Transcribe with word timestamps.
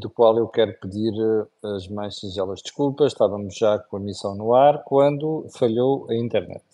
do 0.00 0.10
qual 0.10 0.36
eu 0.36 0.46
quero 0.48 0.78
pedir 0.78 1.12
eh, 1.14 1.68
as 1.76 1.88
mais 1.88 2.18
singelas 2.18 2.60
desculpas. 2.62 3.12
Estávamos 3.12 3.56
já 3.56 3.78
com 3.78 3.96
a 3.96 4.00
missão 4.00 4.34
no 4.34 4.54
ar 4.54 4.82
quando 4.84 5.46
falhou 5.56 6.06
a 6.10 6.14
internet. 6.14 6.64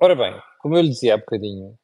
Ora 0.00 0.14
bem, 0.14 0.34
como 0.60 0.76
eu 0.76 0.82
lhe 0.82 0.88
dizia 0.88 1.14
há 1.14 1.18
bocadinho, 1.18 1.78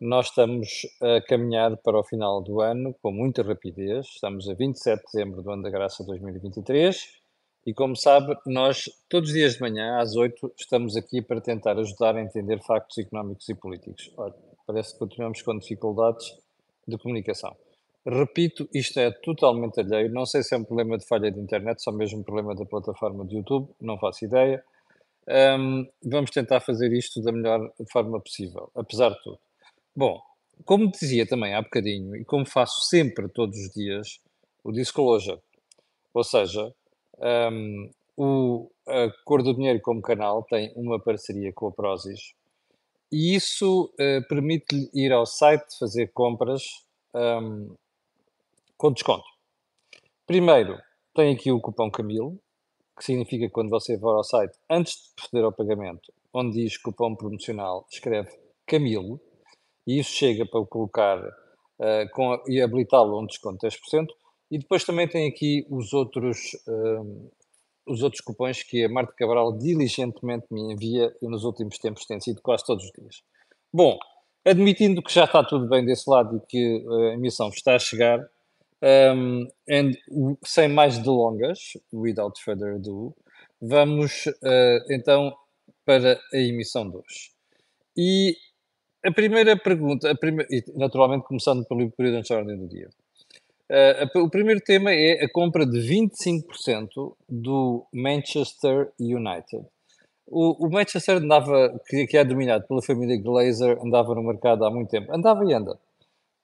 nós 0.00 0.26
estamos 0.26 0.86
a 1.00 1.20
caminhar 1.22 1.76
para 1.78 1.98
o 1.98 2.04
final 2.04 2.42
do 2.42 2.60
ano 2.60 2.94
com 3.00 3.10
muita 3.12 3.42
rapidez. 3.42 4.06
Estamos 4.06 4.48
a 4.48 4.54
27 4.54 4.98
de 4.98 5.12
dezembro 5.12 5.42
do 5.42 5.50
ano 5.50 5.62
da 5.62 5.70
graça 5.70 6.04
2023 6.04 7.20
e, 7.64 7.72
como 7.72 7.96
sabe, 7.96 8.36
nós 8.44 8.90
todos 9.08 9.30
os 9.30 9.34
dias 9.34 9.54
de 9.54 9.60
manhã, 9.60 9.98
às 9.98 10.14
8, 10.14 10.52
estamos 10.58 10.96
aqui 10.96 11.22
para 11.22 11.40
tentar 11.40 11.78
ajudar 11.78 12.16
a 12.16 12.20
entender 12.20 12.62
factos 12.62 12.98
económicos 12.98 13.48
e 13.48 13.54
políticos. 13.54 14.12
Parece 14.66 14.92
que 14.92 14.98
continuamos 14.98 15.42
com 15.42 15.56
dificuldades 15.58 16.36
de 16.86 16.98
comunicação. 16.98 17.56
Repito, 18.06 18.68
isto 18.72 19.00
é 19.00 19.10
totalmente 19.10 19.80
alheio. 19.80 20.12
Não 20.12 20.24
sei 20.24 20.42
se 20.42 20.54
é 20.54 20.58
um 20.58 20.64
problema 20.64 20.96
de 20.96 21.06
falha 21.06 21.30
de 21.30 21.40
internet, 21.40 21.82
só 21.82 21.90
mesmo 21.90 22.20
um 22.20 22.22
problema 22.22 22.54
da 22.54 22.64
plataforma 22.64 23.26
de 23.26 23.36
YouTube, 23.36 23.68
não 23.80 23.98
faço 23.98 24.24
ideia. 24.24 24.64
Um, 25.58 25.84
vamos 26.04 26.30
tentar 26.30 26.60
fazer 26.60 26.92
isto 26.92 27.20
da 27.20 27.32
melhor 27.32 27.72
forma 27.90 28.20
possível, 28.20 28.70
apesar 28.76 29.10
de 29.10 29.20
tudo. 29.24 29.38
Bom, 29.94 30.22
como 30.64 30.90
dizia 30.90 31.26
também 31.26 31.52
há 31.54 31.60
bocadinho, 31.60 32.14
e 32.14 32.24
como 32.24 32.46
faço 32.46 32.84
sempre 32.84 33.28
todos 33.28 33.58
os 33.58 33.72
dias, 33.72 34.20
o 34.62 34.70
disclosure. 34.70 35.40
Ou 36.14 36.22
seja, 36.22 36.72
um, 37.18 37.90
o, 38.16 38.70
a 38.86 39.10
Cor 39.24 39.42
do 39.42 39.52
Dinheiro 39.52 39.80
como 39.80 40.00
canal 40.00 40.44
tem 40.44 40.72
uma 40.76 41.00
parceria 41.00 41.52
com 41.52 41.66
a 41.66 41.72
Prozis 41.72 42.34
e 43.10 43.34
isso 43.34 43.92
uh, 43.94 44.26
permite-lhe 44.28 44.90
ir 44.94 45.12
ao 45.12 45.26
site 45.26 45.78
fazer 45.78 46.08
compras 46.12 46.62
um, 47.14 47.74
com 48.76 48.92
desconto. 48.92 49.24
Primeiro, 50.26 50.78
tem 51.14 51.34
aqui 51.34 51.50
o 51.50 51.60
cupom 51.60 51.90
Camilo, 51.90 52.38
que 52.96 53.04
significa 53.04 53.46
que 53.46 53.52
quando 53.52 53.70
você 53.70 53.98
for 53.98 54.16
ao 54.16 54.24
site, 54.24 54.56
antes 54.70 54.94
de 54.94 55.14
proceder 55.14 55.44
ao 55.44 55.52
pagamento, 55.52 56.12
onde 56.32 56.62
diz 56.62 56.76
cupom 56.76 57.14
promocional, 57.14 57.86
escreve 57.90 58.30
Camilo, 58.66 59.20
e 59.86 59.98
isso 59.98 60.10
chega 60.10 60.44
para 60.44 60.64
colocar 60.66 61.18
uh, 61.18 62.10
com, 62.12 62.42
e 62.48 62.60
habilitá-lo 62.60 63.16
a 63.16 63.20
um 63.20 63.26
desconto 63.26 63.66
de 63.66 63.76
10%, 63.76 64.06
e 64.50 64.58
depois 64.58 64.84
também 64.84 65.08
tem 65.08 65.28
aqui 65.28 65.66
os 65.70 65.92
outros, 65.92 66.54
uh, 66.66 67.30
os 67.86 68.02
outros 68.02 68.20
cupons 68.20 68.62
que 68.62 68.84
a 68.84 68.88
Marta 68.88 69.12
Cabral 69.16 69.52
diligentemente 69.56 70.46
me 70.50 70.72
envia 70.72 71.14
e 71.22 71.28
nos 71.28 71.44
últimos 71.44 71.78
tempos 71.78 72.06
tem 72.06 72.20
sido 72.20 72.40
quase 72.42 72.64
todos 72.64 72.84
os 72.84 72.90
dias. 72.92 73.22
Bom, 73.72 73.98
admitindo 74.44 75.02
que 75.02 75.12
já 75.12 75.24
está 75.24 75.42
tudo 75.44 75.68
bem 75.68 75.84
desse 75.84 76.08
lado 76.08 76.36
e 76.36 76.40
que 76.46 76.84
a 76.88 77.14
emissão 77.14 77.48
está 77.48 77.74
a 77.74 77.78
chegar, 77.78 78.20
um, 78.82 79.46
and, 79.68 79.92
sem 80.44 80.68
mais 80.68 80.98
delongas, 80.98 81.58
without 81.92 82.42
further 82.42 82.74
ado, 82.74 83.14
vamos 83.60 84.26
uh, 84.26 84.92
então 84.92 85.34
para 85.84 86.20
a 86.32 86.36
emissão 86.36 86.88
de 86.88 86.96
hoje. 86.96 87.30
E 87.96 88.36
a 89.04 89.12
primeira 89.12 89.56
pergunta, 89.56 90.10
a 90.10 90.14
primeira, 90.14 90.48
e 90.52 90.62
naturalmente 90.74 91.24
começando 91.24 91.64
pelo 91.64 91.90
período 91.92 92.22
de 92.22 92.32
ordem 92.32 92.58
do 92.58 92.68
dia. 92.68 92.88
Uh, 93.68 94.20
o 94.20 94.30
primeiro 94.30 94.60
tema 94.60 94.92
é 94.92 95.24
a 95.24 95.28
compra 95.28 95.66
de 95.66 95.78
25% 95.78 97.16
do 97.28 97.86
Manchester 97.92 98.92
United. 99.00 99.66
O, 100.28 100.66
o, 100.66 100.70
Manchester 100.70 101.16
andava, 101.16 101.80
que, 101.88 102.06
que 102.06 102.16
é 102.16 102.24
dominado 102.24 102.66
pela 102.66 102.82
família 102.82 103.20
Glazer, 103.20 103.78
andava 103.80 104.14
no 104.14 104.22
mercado 104.22 104.64
há 104.64 104.70
muito 104.70 104.90
tempo. 104.90 105.12
Andava 105.14 105.44
e 105.44 105.52
anda 105.52 105.78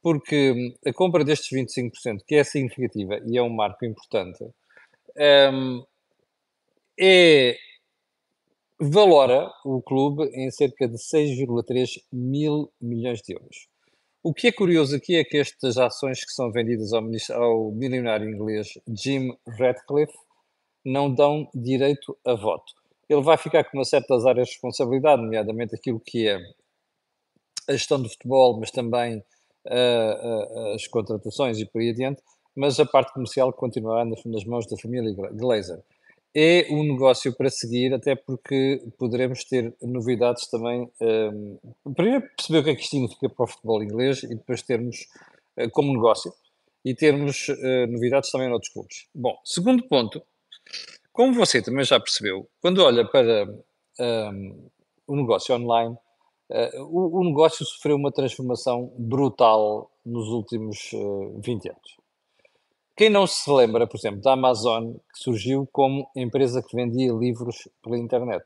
porque 0.03 0.53
hum, 0.53 0.75
a 0.85 0.93
compra 0.93 1.25
destes 1.25 1.57
25%, 1.57 2.25
que 2.27 2.35
é 2.35 2.45
significativa 2.45 3.21
e 3.27 3.39
é 3.39 3.43
um 3.43 3.49
marco 3.49 3.87
importante, 3.87 4.45
um, 5.53 5.85
é, 7.01 7.57
valora 8.81 9.51
o 9.65 9.81
clube 9.81 10.25
em 10.35 10.51
cerca 10.51 10.89
de 10.89 10.97
6,3 10.97 12.03
mil 12.13 12.73
milhões 12.81 13.21
de 13.23 13.35
euros. 13.35 13.69
O 14.25 14.33
que 14.33 14.49
é 14.49 14.53
curioso 14.53 14.97
aqui 14.97 15.17
é 15.17 15.25
que 15.25 15.37
estas 15.37 15.79
ações 15.79 16.25
que 16.25 16.33
são 16.33 16.51
vendidas 16.53 16.93
ao, 16.93 17.03
ao 17.43 17.73
milionário 17.73 18.29
inglês 18.29 18.79
Jim 18.89 19.37
Ratcliffe 19.59 20.17
não 20.85 21.13
dão 21.13 21.49
direito 21.55 22.17
a 22.25 22.35
voto. 22.35 22.73
Ele 23.09 23.21
vai 23.21 23.37
ficar 23.37 23.65
com 23.65 23.79
uma 23.79 23.85
certas 23.85 24.25
áreas 24.25 24.49
de 24.49 24.55
responsabilidade, 24.55 25.23
nomeadamente 25.23 25.75
aquilo 25.75 26.01
que 26.01 26.29
é 26.29 26.39
a 27.69 27.73
gestão 27.73 28.01
do 28.01 28.09
futebol, 28.09 28.59
mas 28.59 28.71
também 28.71 29.23
as 30.75 30.87
contratações 30.89 31.59
e 31.59 31.67
por 31.67 31.81
aí 31.81 31.91
adiante, 31.91 32.23
mas 32.55 32.79
a 32.79 32.87
parte 32.87 33.13
comercial 33.13 33.53
continuará 33.53 34.05
nas, 34.05 34.45
mãos 34.45 34.67
da 34.67 34.77
família 34.77 35.15
Glazer. 35.33 35.83
É 36.35 36.67
um 36.71 36.83
negócio 36.85 37.35
para 37.37 37.51
seguir, 37.51 37.93
até 37.93 38.15
porque 38.15 38.83
poderemos 38.99 39.45
ter 39.45 39.75
novidades 39.83 40.49
também. 40.49 40.91
Um, 41.01 41.59
primeiro, 41.95 42.27
perceber 42.37 42.59
o 42.59 42.65
que 42.65 42.71
é 42.71 42.75
que 42.75 42.81
isto 42.81 42.91
significa 42.91 43.29
para 43.29 43.45
o 43.45 43.49
futebol 43.49 43.83
inglês 43.83 44.23
e 44.23 44.29
depois 44.29 44.63
termos 44.63 44.97
uh, 45.59 45.71
como 45.73 45.93
negócio 45.93 46.33
e 46.83 46.95
termos 46.95 47.49
uh, 47.49 47.87
novidades 47.87 48.31
também 48.31 48.49
noutros 48.49 48.73
clubes. 48.73 49.07
Bom, 49.15 49.37
segundo 49.45 49.87
ponto, 49.87 50.23
como 51.13 51.35
você 51.35 51.61
também 51.61 51.85
já 51.85 52.01
percebeu, 52.01 52.49
quando 52.63 52.83
olha 52.83 53.07
para 53.07 53.47
um, 54.01 54.71
o 55.07 55.17
negócio 55.17 55.55
online, 55.55 55.95
o, 56.81 57.21
o, 57.21 57.25
negócio 57.25 57.65
sofreu 57.65 57.97
uma 57.97 58.13
transformação 58.13 58.93
brutal 58.99 59.91
nos 60.05 60.29
últimos 60.29 60.93
uh, 60.93 61.37
eh, 61.37 61.41
20 61.41 61.69
anos. 61.71 61.97
Quem 62.95 63.09
não 63.09 63.27
se 63.27 63.51
lembra, 63.51 63.87
por 63.87 63.97
exemplo, 63.97 64.21
da 64.21 64.35
Amazon, 64.35 64.93
que 64.93 65.19
surgiu 65.19 65.67
como 65.73 66.07
empresa 66.15 66.63
que 66.63 66.77
vendia 66.77 67.13
livros 67.13 67.69
pela 67.83 67.97
internet. 67.97 68.45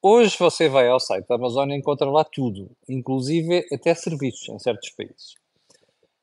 Hoje 0.00 0.36
você 0.38 0.68
vai 0.68 0.88
ao 0.88 1.00
site 1.00 1.26
da 1.26 1.34
Amazon 1.34 1.70
e 1.70 1.76
encontra 1.76 2.08
lá 2.08 2.22
tudo, 2.22 2.70
inclusive 2.88 3.66
até 3.72 3.94
serviços 3.94 4.48
em 4.48 4.58
certos 4.58 4.90
países. 4.90 5.34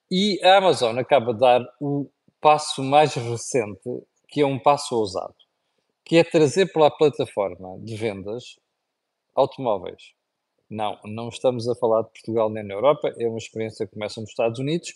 E 0.09 0.39
a 0.43 0.57
Amazon 0.57 0.97
acaba 0.97 1.33
de 1.33 1.39
dar 1.39 1.61
o 1.81 2.07
passo 2.39 2.83
mais 2.83 3.13
recente, 3.13 4.03
que 4.27 4.41
é 4.41 4.45
um 4.45 4.59
passo 4.59 4.95
ousado, 4.95 5.35
que 6.05 6.17
é 6.17 6.23
trazer 6.23 6.71
pela 6.71 6.89
plataforma 6.89 7.77
de 7.79 7.95
vendas 7.95 8.57
automóveis. 9.35 10.13
Não, 10.71 10.97
não 11.03 11.27
estamos 11.27 11.67
a 11.67 11.75
falar 11.75 12.03
de 12.03 12.11
Portugal 12.11 12.49
nem 12.49 12.63
na 12.63 12.73
Europa, 12.73 13.13
é 13.19 13.27
uma 13.27 13.37
experiência 13.37 13.85
que 13.85 13.91
começa 13.91 14.21
nos 14.21 14.29
Estados 14.29 14.57
Unidos, 14.57 14.93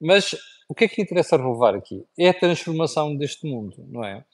mas 0.00 0.34
o 0.68 0.74
que 0.74 0.84
é 0.84 0.88
que 0.88 1.00
interessa 1.00 1.36
relevar 1.36 1.76
aqui? 1.76 2.04
É 2.18 2.30
a 2.30 2.34
transformação 2.34 3.16
deste 3.16 3.46
mundo, 3.46 3.76
não 3.88 4.04
é? 4.04 4.24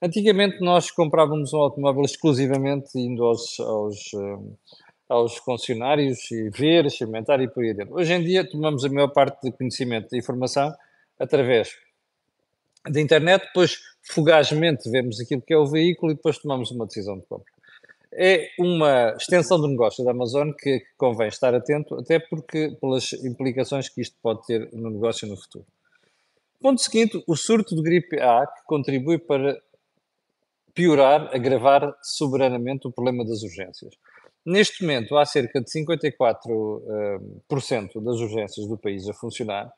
Antigamente 0.00 0.58
nós 0.62 0.90
comprávamos 0.90 1.52
um 1.52 1.58
automóvel 1.58 2.04
exclusivamente 2.04 2.98
indo 2.98 3.22
aos, 3.22 3.60
aos, 3.60 4.14
um, 4.14 4.54
aos 5.10 5.38
concessionários 5.40 6.30
e 6.30 6.48
ver, 6.48 6.86
experimentar 6.86 7.38
e 7.42 7.46
por 7.46 7.62
aí 7.62 7.74
dentro. 7.74 7.94
Hoje 7.94 8.14
em 8.14 8.24
dia 8.24 8.48
tomamos 8.48 8.82
a 8.82 8.88
maior 8.88 9.08
parte 9.08 9.42
do 9.42 9.52
conhecimento 9.54 10.08
da 10.08 10.16
informação 10.16 10.74
através 11.18 11.76
da 12.88 12.98
internet, 12.98 13.44
depois 13.44 13.78
fugazmente 14.00 14.90
vemos 14.90 15.20
aquilo 15.20 15.42
que 15.42 15.52
é 15.52 15.58
o 15.58 15.66
veículo 15.66 16.12
e 16.12 16.14
depois 16.14 16.38
tomamos 16.38 16.70
uma 16.70 16.86
decisão 16.86 17.18
de 17.18 17.26
compra 17.26 17.49
é 18.12 18.50
uma 18.58 19.14
extensão 19.16 19.60
do 19.60 19.68
negócio 19.68 20.04
da 20.04 20.10
Amazon 20.10 20.52
que 20.52 20.82
convém 20.96 21.28
estar 21.28 21.54
atento, 21.54 21.94
até 21.94 22.18
porque 22.18 22.76
pelas 22.80 23.12
implicações 23.12 23.88
que 23.88 24.00
isto 24.00 24.16
pode 24.22 24.44
ter 24.46 24.68
no 24.72 24.90
negócio 24.90 25.28
no 25.28 25.36
futuro. 25.36 25.66
Ponto 26.60 26.80
seguinte, 26.80 27.22
o 27.26 27.36
surto 27.36 27.74
de 27.74 27.82
gripe 27.82 28.20
A, 28.20 28.46
que 28.46 28.64
contribui 28.66 29.18
para 29.18 29.60
piorar, 30.74 31.34
agravar 31.34 31.96
soberanamente 32.02 32.86
o 32.86 32.92
problema 32.92 33.24
das 33.24 33.42
urgências. 33.42 33.94
Neste 34.44 34.82
momento, 34.82 35.16
há 35.16 35.24
cerca 35.24 35.60
de 35.60 35.70
54% 35.70 37.20
uh, 37.94 38.00
das 38.00 38.16
urgências 38.20 38.66
do 38.66 38.76
país 38.76 39.08
a 39.08 39.14
funcionar, 39.14 39.72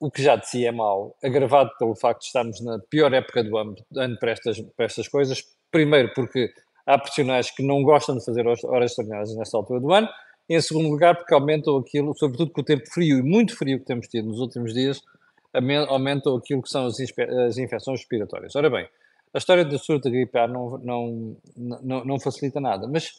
o 0.00 0.10
que 0.10 0.22
já 0.22 0.36
de 0.36 0.48
si 0.48 0.64
é 0.64 0.70
mau, 0.70 1.16
agravado 1.22 1.70
pelo 1.78 1.94
facto 1.94 2.20
de 2.20 2.26
estarmos 2.26 2.60
na 2.60 2.78
pior 2.78 3.12
época 3.12 3.42
do 3.42 3.56
ano, 3.56 3.74
ano 3.96 4.18
para, 4.18 4.30
estas, 4.30 4.60
para 4.76 4.86
estas 4.86 5.08
coisas. 5.08 5.42
Primeiro, 5.70 6.12
porque 6.14 6.52
há 6.88 6.98
profissionais 6.98 7.50
que 7.50 7.62
não 7.62 7.82
gostam 7.82 8.16
de 8.16 8.24
fazer 8.24 8.46
horas 8.46 8.90
extraordinárias 8.90 9.36
nesta 9.36 9.56
altura 9.58 9.78
do 9.78 9.92
ano. 9.92 10.08
Em 10.48 10.60
segundo 10.62 10.88
lugar, 10.88 11.14
porque 11.14 11.34
aumentam 11.34 11.76
aquilo, 11.76 12.16
sobretudo 12.16 12.50
com 12.50 12.62
o 12.62 12.64
tempo 12.64 12.88
frio 12.90 13.18
e 13.18 13.22
muito 13.22 13.54
frio 13.54 13.78
que 13.78 13.84
temos 13.84 14.08
tido 14.08 14.28
nos 14.28 14.40
últimos 14.40 14.72
dias, 14.72 15.02
aumentam 15.88 16.34
aquilo 16.36 16.62
que 16.62 16.70
são 16.70 16.86
as, 16.86 16.96
as 17.46 17.58
infecções 17.58 18.00
respiratórias. 18.00 18.56
Ora 18.56 18.70
bem, 18.70 18.88
a 19.34 19.38
história 19.38 19.64
da 19.64 19.78
surto 19.78 20.04
da 20.04 20.10
gripe 20.10 20.38
A 20.38 20.48
não, 20.48 20.78
não, 20.78 21.36
não, 21.54 22.04
não 22.04 22.18
facilita 22.18 22.58
nada, 22.60 22.88
mas 22.88 23.12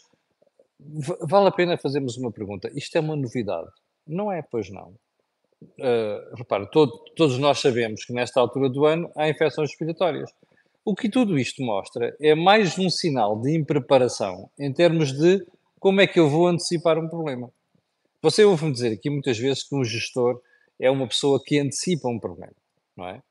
vale 1.21 1.47
a 1.47 1.51
pena 1.51 1.77
fazermos 1.77 2.17
uma 2.17 2.31
pergunta. 2.31 2.71
Isto 2.73 2.97
é 2.97 2.99
uma 2.99 3.15
novidade? 3.15 3.69
Não 4.07 4.31
é, 4.31 4.41
pois 4.41 4.71
não. 4.71 4.95
Uh, 5.61 6.35
repara, 6.35 6.65
todo, 6.65 6.97
todos 7.15 7.37
nós 7.37 7.59
sabemos 7.59 8.05
que 8.05 8.13
nesta 8.13 8.39
altura 8.39 8.69
do 8.69 8.85
ano 8.85 9.11
há 9.15 9.29
infecções 9.29 9.69
respiratórias. 9.69 10.31
O 10.89 10.95
que 10.95 11.07
tudo 11.07 11.37
isto 11.37 11.61
mostra 11.61 12.17
é 12.19 12.33
mais 12.33 12.75
um 12.79 12.89
sinal 12.89 13.39
de 13.39 13.55
impreparação 13.55 14.49
em 14.57 14.73
termos 14.73 15.11
de 15.11 15.45
como 15.79 16.01
é 16.01 16.07
que 16.07 16.19
eu 16.19 16.27
vou 16.27 16.47
antecipar 16.47 16.97
um 16.97 17.07
problema. 17.07 17.51
Você 18.23 18.43
ouve-me 18.43 18.73
dizer 18.73 18.93
aqui 18.93 19.07
muitas 19.07 19.37
vezes 19.37 19.61
que 19.61 19.75
um 19.75 19.83
gestor 19.83 20.41
é 20.79 20.89
uma 20.89 21.07
pessoa 21.07 21.39
que 21.45 21.59
antecipa 21.59 22.09
um 22.09 22.17
problema, 22.17 22.55
não 22.97 23.07
é? 23.07 23.21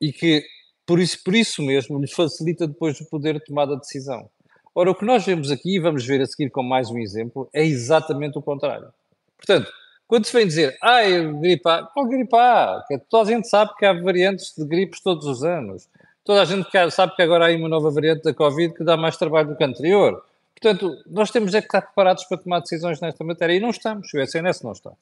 e 0.00 0.14
que 0.14 0.46
por 0.86 0.98
isso, 0.98 1.22
por 1.22 1.34
isso 1.34 1.62
mesmo 1.62 2.00
lhes 2.00 2.10
facilita 2.10 2.66
depois 2.66 2.98
o 2.98 3.10
poder 3.10 3.34
de 3.34 3.44
tomada 3.44 3.74
de 3.74 3.82
decisão. 3.82 4.30
Ora, 4.74 4.90
o 4.90 4.94
que 4.94 5.04
nós 5.04 5.26
vemos 5.26 5.50
aqui, 5.50 5.76
e 5.76 5.80
vamos 5.80 6.06
ver 6.06 6.22
a 6.22 6.26
seguir 6.26 6.48
com 6.48 6.62
mais 6.62 6.88
um 6.88 6.96
exemplo, 6.96 7.50
é 7.52 7.62
exatamente 7.62 8.38
o 8.38 8.42
contrário. 8.42 8.88
Portanto, 9.36 9.70
quando 10.08 10.24
se 10.24 10.32
vem 10.32 10.46
dizer, 10.46 10.74
ah, 10.80 11.02
gripe 11.38 11.68
A, 11.68 11.82
qual 11.82 12.08
gripe 12.08 12.34
A? 12.34 12.82
Toda 13.10 13.28
a 13.28 13.34
gente 13.34 13.46
sabe 13.46 13.76
que 13.76 13.84
há 13.84 13.92
variantes 13.92 14.54
de 14.56 14.64
gripes 14.64 15.02
todos 15.02 15.26
os 15.26 15.44
anos. 15.44 15.86
Toda 16.24 16.40
a 16.40 16.44
gente 16.46 16.66
sabe 16.90 17.14
que 17.14 17.22
agora 17.22 17.52
há 17.52 17.56
uma 17.56 17.68
nova 17.68 17.90
variante 17.90 18.22
da 18.22 18.32
Covid 18.32 18.74
que 18.74 18.82
dá 18.82 18.96
mais 18.96 19.16
trabalho 19.16 19.48
do 19.48 19.56
que 19.56 19.62
a 19.62 19.66
anterior. 19.66 20.24
Portanto, 20.58 20.96
nós 21.06 21.30
temos 21.30 21.54
é 21.54 21.60
que 21.60 21.66
estar 21.66 21.82
preparados 21.82 22.24
para 22.24 22.38
tomar 22.38 22.60
decisões 22.60 22.98
nesta 23.00 23.22
matéria 23.22 23.54
e 23.54 23.60
não 23.60 23.68
estamos. 23.70 24.12
O 24.14 24.18
SNS 24.18 24.62
não 24.62 24.72
está. 24.72 24.92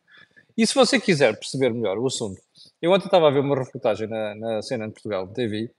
E 0.56 0.66
se 0.66 0.74
você 0.74 0.98
quiser 0.98 1.38
perceber 1.38 1.70
melhor 1.70 1.96
o 1.96 2.06
assunto, 2.06 2.40
eu 2.80 2.90
ontem 2.90 3.06
estava 3.06 3.28
a 3.28 3.30
ver 3.30 3.38
uma 3.38 3.56
reportagem 3.56 4.08
na, 4.08 4.34
na 4.34 4.62
CNN 4.62 4.88
de 4.88 4.94
Portugal, 4.94 5.28
TV, 5.28 5.70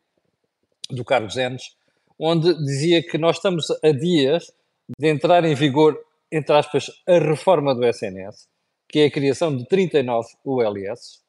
do 0.89 1.03
Carlos 1.03 1.35
Enes, 1.35 1.75
onde 2.17 2.53
dizia 2.63 3.03
que 3.03 3.17
nós 3.17 3.35
estamos 3.35 3.69
a 3.83 3.91
dias 3.91 4.51
de 4.97 5.07
entrar 5.09 5.43
em 5.43 5.55
vigor, 5.55 5.99
entre 6.31 6.55
aspas, 6.55 6.89
a 7.07 7.19
reforma 7.19 7.75
do 7.75 7.85
SNS, 7.85 8.47
que 8.87 8.99
é 8.99 9.05
a 9.05 9.11
criação 9.11 9.55
de 9.55 9.67
39 9.67 10.27
ULS, 10.45 11.21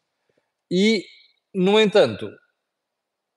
e, 0.71 1.05
no 1.53 1.81
entanto, 1.81 2.31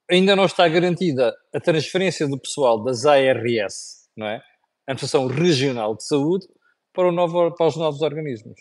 ainda 0.09 0.35
não 0.35 0.45
está 0.45 0.67
garantida 0.67 1.35
a 1.53 1.59
transferência 1.59 2.27
do 2.27 2.39
pessoal 2.39 2.83
das 2.83 3.05
ARS, 3.05 4.09
não 4.15 4.27
é? 4.27 4.37
A 4.87 4.91
Administração 4.91 5.27
Regional 5.27 5.95
de 5.95 6.05
Saúde, 6.05 6.47
para, 6.93 7.11
novo, 7.11 7.51
para 7.51 7.67
os 7.67 7.75
novos 7.75 8.01
organismos. 8.01 8.59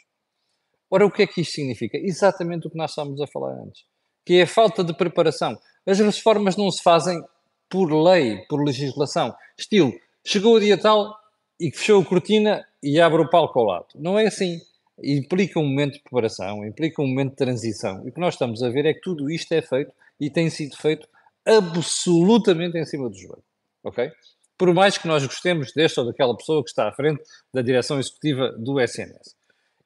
Ora, 0.90 1.06
o 1.06 1.10
que 1.10 1.22
é 1.22 1.26
que 1.26 1.40
isto 1.40 1.54
significa? 1.54 1.96
Exatamente 1.98 2.66
o 2.66 2.70
que 2.70 2.76
nós 2.76 2.90
estávamos 2.90 3.20
a 3.20 3.26
falar 3.26 3.54
antes, 3.62 3.84
que 4.24 4.34
é 4.34 4.42
a 4.42 4.46
falta 4.46 4.84
de 4.84 4.94
preparação. 4.94 5.58
As 5.86 5.98
reformas 5.98 6.56
não 6.56 6.70
se 6.70 6.82
fazem 6.82 7.22
por 7.68 7.92
lei, 7.92 8.44
por 8.48 8.62
legislação. 8.62 9.34
Estilo, 9.58 9.92
chegou 10.24 10.54
o 10.54 10.60
dia 10.60 10.78
tal 10.78 11.16
e 11.60 11.70
fechou 11.70 12.02
a 12.02 12.04
cortina 12.04 12.66
e 12.82 13.00
abre 13.00 13.22
o 13.22 13.30
palco 13.30 13.58
ao 13.58 13.64
lado. 13.64 13.86
Não 13.94 14.18
é 14.18 14.26
assim. 14.26 14.60
Implica 15.02 15.60
um 15.60 15.68
momento 15.68 15.94
de 15.94 16.02
preparação, 16.02 16.64
implica 16.64 17.02
um 17.02 17.06
momento 17.06 17.30
de 17.30 17.36
transição. 17.36 18.02
E 18.04 18.08
o 18.08 18.12
que 18.12 18.20
nós 18.20 18.34
estamos 18.34 18.62
a 18.62 18.70
ver 18.70 18.86
é 18.86 18.94
que 18.94 19.00
tudo 19.00 19.30
isto 19.30 19.52
é 19.52 19.60
feito 19.60 19.92
e 20.18 20.30
tem 20.30 20.48
sido 20.48 20.76
feito 20.76 21.06
absolutamente 21.46 22.76
em 22.76 22.84
cima 22.84 23.08
do 23.08 23.16
joelho. 23.16 23.44
Ok? 23.84 24.10
Por 24.58 24.72
mais 24.74 24.98
que 24.98 25.06
nós 25.06 25.24
gostemos 25.24 25.72
desta 25.72 26.00
ou 26.00 26.06
daquela 26.06 26.36
pessoa 26.36 26.62
que 26.62 26.70
está 26.70 26.88
à 26.88 26.92
frente 26.92 27.22
da 27.52 27.62
direção 27.62 27.98
executiva 27.98 28.52
do 28.58 28.80
SNS. 28.80 29.36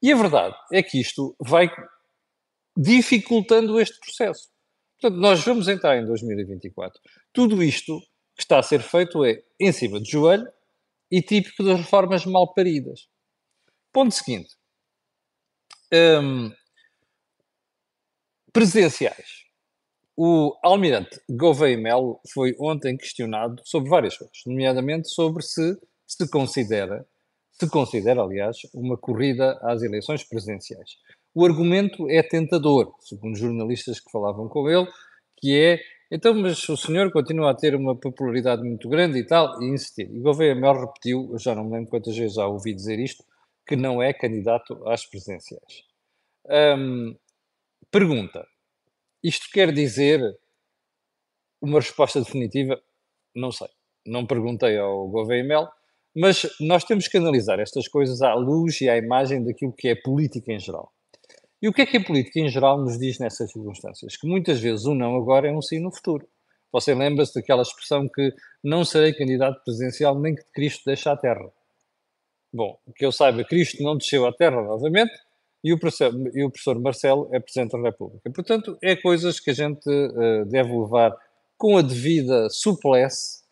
E 0.03 0.13
a 0.13 0.17
verdade 0.17 0.57
é 0.73 0.83
que 0.83 1.01
isto 1.01 1.37
vai 1.39 1.71
dificultando 2.77 3.81
este 3.81 3.99
processo. 4.01 4.49
Portanto, 5.01 5.21
nós 5.21 5.45
vamos 5.45 5.69
entrar 5.69 5.97
em 5.99 6.07
2024. 6.07 6.99
Tudo 7.33 7.63
isto 7.63 8.01
que 8.37 8.43
está 8.43 8.59
a 8.59 8.63
ser 8.63 8.81
feito 8.81 9.25
é 9.25 9.43
em 9.59 9.73
cima 9.73 10.01
de 10.01 10.11
joelho 10.11 10.51
e 11.11 11.21
típico 11.21 11.65
das 11.65 11.79
reformas 11.81 12.25
mal 12.25 12.55
paridas. 12.55 13.09
Ponto 13.93 14.15
seguinte. 14.15 14.55
Hum, 15.93 16.53
presenciais. 18.53 19.50
O 20.23 20.55
almirante 20.63 21.19
Gouveia 21.31 21.79
Melo 21.79 22.21
foi 22.31 22.55
ontem 22.61 22.95
questionado 22.95 23.63
sobre 23.65 23.89
várias 23.89 24.19
coisas, 24.19 24.37
nomeadamente 24.45 25.09
sobre 25.09 25.43
se 25.43 25.79
se 26.07 26.29
considera 26.29 27.07
se 27.53 27.67
considera, 27.71 28.21
aliás, 28.21 28.59
uma 28.75 28.99
corrida 28.99 29.59
às 29.63 29.83
eleições 29.83 30.23
presidenciais. 30.23 30.91
O 31.35 31.43
argumento 31.43 32.07
é 32.11 32.23
tentador, 32.23 32.95
segundo 33.01 33.35
jornalistas 33.35 33.99
que 33.99 34.11
falavam 34.11 34.47
com 34.47 34.69
ele, 34.69 34.87
que 35.39 35.59
é 35.59 35.81
então, 36.11 36.35
mas 36.35 36.69
o 36.69 36.77
senhor 36.77 37.11
continua 37.11 37.53
a 37.53 37.55
ter 37.55 37.75
uma 37.75 37.97
popularidade 37.97 38.63
muito 38.63 38.91
grande 38.91 39.21
e 39.21 39.27
tal, 39.27 39.63
e 39.63 39.69
insistir. 39.71 40.11
E 40.15 40.21
Gouveia 40.21 40.55
Mel 40.55 40.81
repetiu, 40.81 41.31
eu 41.33 41.39
já 41.39 41.55
não 41.55 41.65
me 41.65 41.73
lembro 41.73 41.89
quantas 41.89 42.15
vezes 42.15 42.35
já 42.35 42.47
ouvi 42.47 42.75
dizer 42.75 42.99
isto, 42.99 43.25
que 43.67 43.75
não 43.75 44.03
é 44.03 44.13
candidato 44.13 44.87
às 44.87 45.07
presidenciais. 45.07 45.85
Pergunta: 47.91 48.47
isto 49.23 49.49
quer 49.53 49.73
dizer 49.73 50.21
uma 51.61 51.81
resposta 51.81 52.21
definitiva? 52.21 52.81
Não 53.35 53.53
sei. 53.53 53.69
Não 54.07 54.27
perguntei 54.27 54.79
ao 54.79 55.09
Gouveia 55.09 55.45
Mel, 55.45 55.69
mas 56.17 56.47
nós 56.61 56.85
temos 56.85 57.07
que 57.07 57.19
analisar 57.19 57.61
estas 57.61 57.87
coisas 57.87 58.23
à 58.23 58.35
luz 58.35 58.81
e 58.81 58.89
à 58.89 58.97
imagem 58.97 59.45
daquilo 59.45 59.73
que 59.73 59.89
é 59.89 59.95
política 59.95 60.53
em 60.53 60.59
geral. 60.59 60.93
E 61.63 61.69
o 61.69 61.73
que 61.73 61.83
é 61.83 61.87
que 61.87 61.99
a 61.99 62.05
política 62.05 62.41
em 62.41 62.49
geral 62.49 62.81
nos 62.81 62.99
diz 62.99 63.19
nessas 63.19 63.53
circunstâncias? 63.53 64.17
Que 64.17 64.27
muitas 64.27 64.59
vezes 64.59 64.87
o 64.87 64.95
não 64.95 65.15
agora 65.17 65.49
é 65.49 65.53
um 65.53 65.61
sim 65.61 65.79
no 65.79 65.93
futuro. 65.93 66.27
Você 66.73 66.95
lembra-se 66.95 67.35
daquela 67.35 67.63
expressão 67.63 68.09
que 68.09 68.33
não 68.65 68.85
serei 68.85 69.13
candidato 69.13 69.63
presidencial 69.63 70.19
nem 70.19 70.35
que 70.35 70.45
Cristo 70.55 70.85
deixe 70.87 71.09
a 71.09 71.17
terra. 71.17 71.53
Bom, 72.53 72.79
que 72.97 73.05
eu 73.05 73.13
saiba, 73.13 73.45
Cristo 73.45 73.83
não 73.83 73.97
desceu 73.97 74.27
à 74.27 74.33
terra 74.33 74.63
novamente 74.63 75.13
e 75.63 75.73
o, 75.73 75.79
professor, 75.79 76.13
e 76.35 76.45
o 76.45 76.51
professor 76.51 76.81
Marcelo 76.81 77.29
é 77.33 77.39
Presidente 77.39 77.73
da 77.73 77.83
República. 77.83 78.31
Portanto, 78.31 78.79
é 78.83 78.97
coisas 78.97 79.39
que 79.39 79.51
a 79.51 79.55
gente 79.55 79.89
uh, 79.89 80.45
deve 80.47 80.73
levar 80.73 81.15
com 81.59 81.77
a 81.77 81.83
devida 81.83 82.49
suplesse 82.49 83.43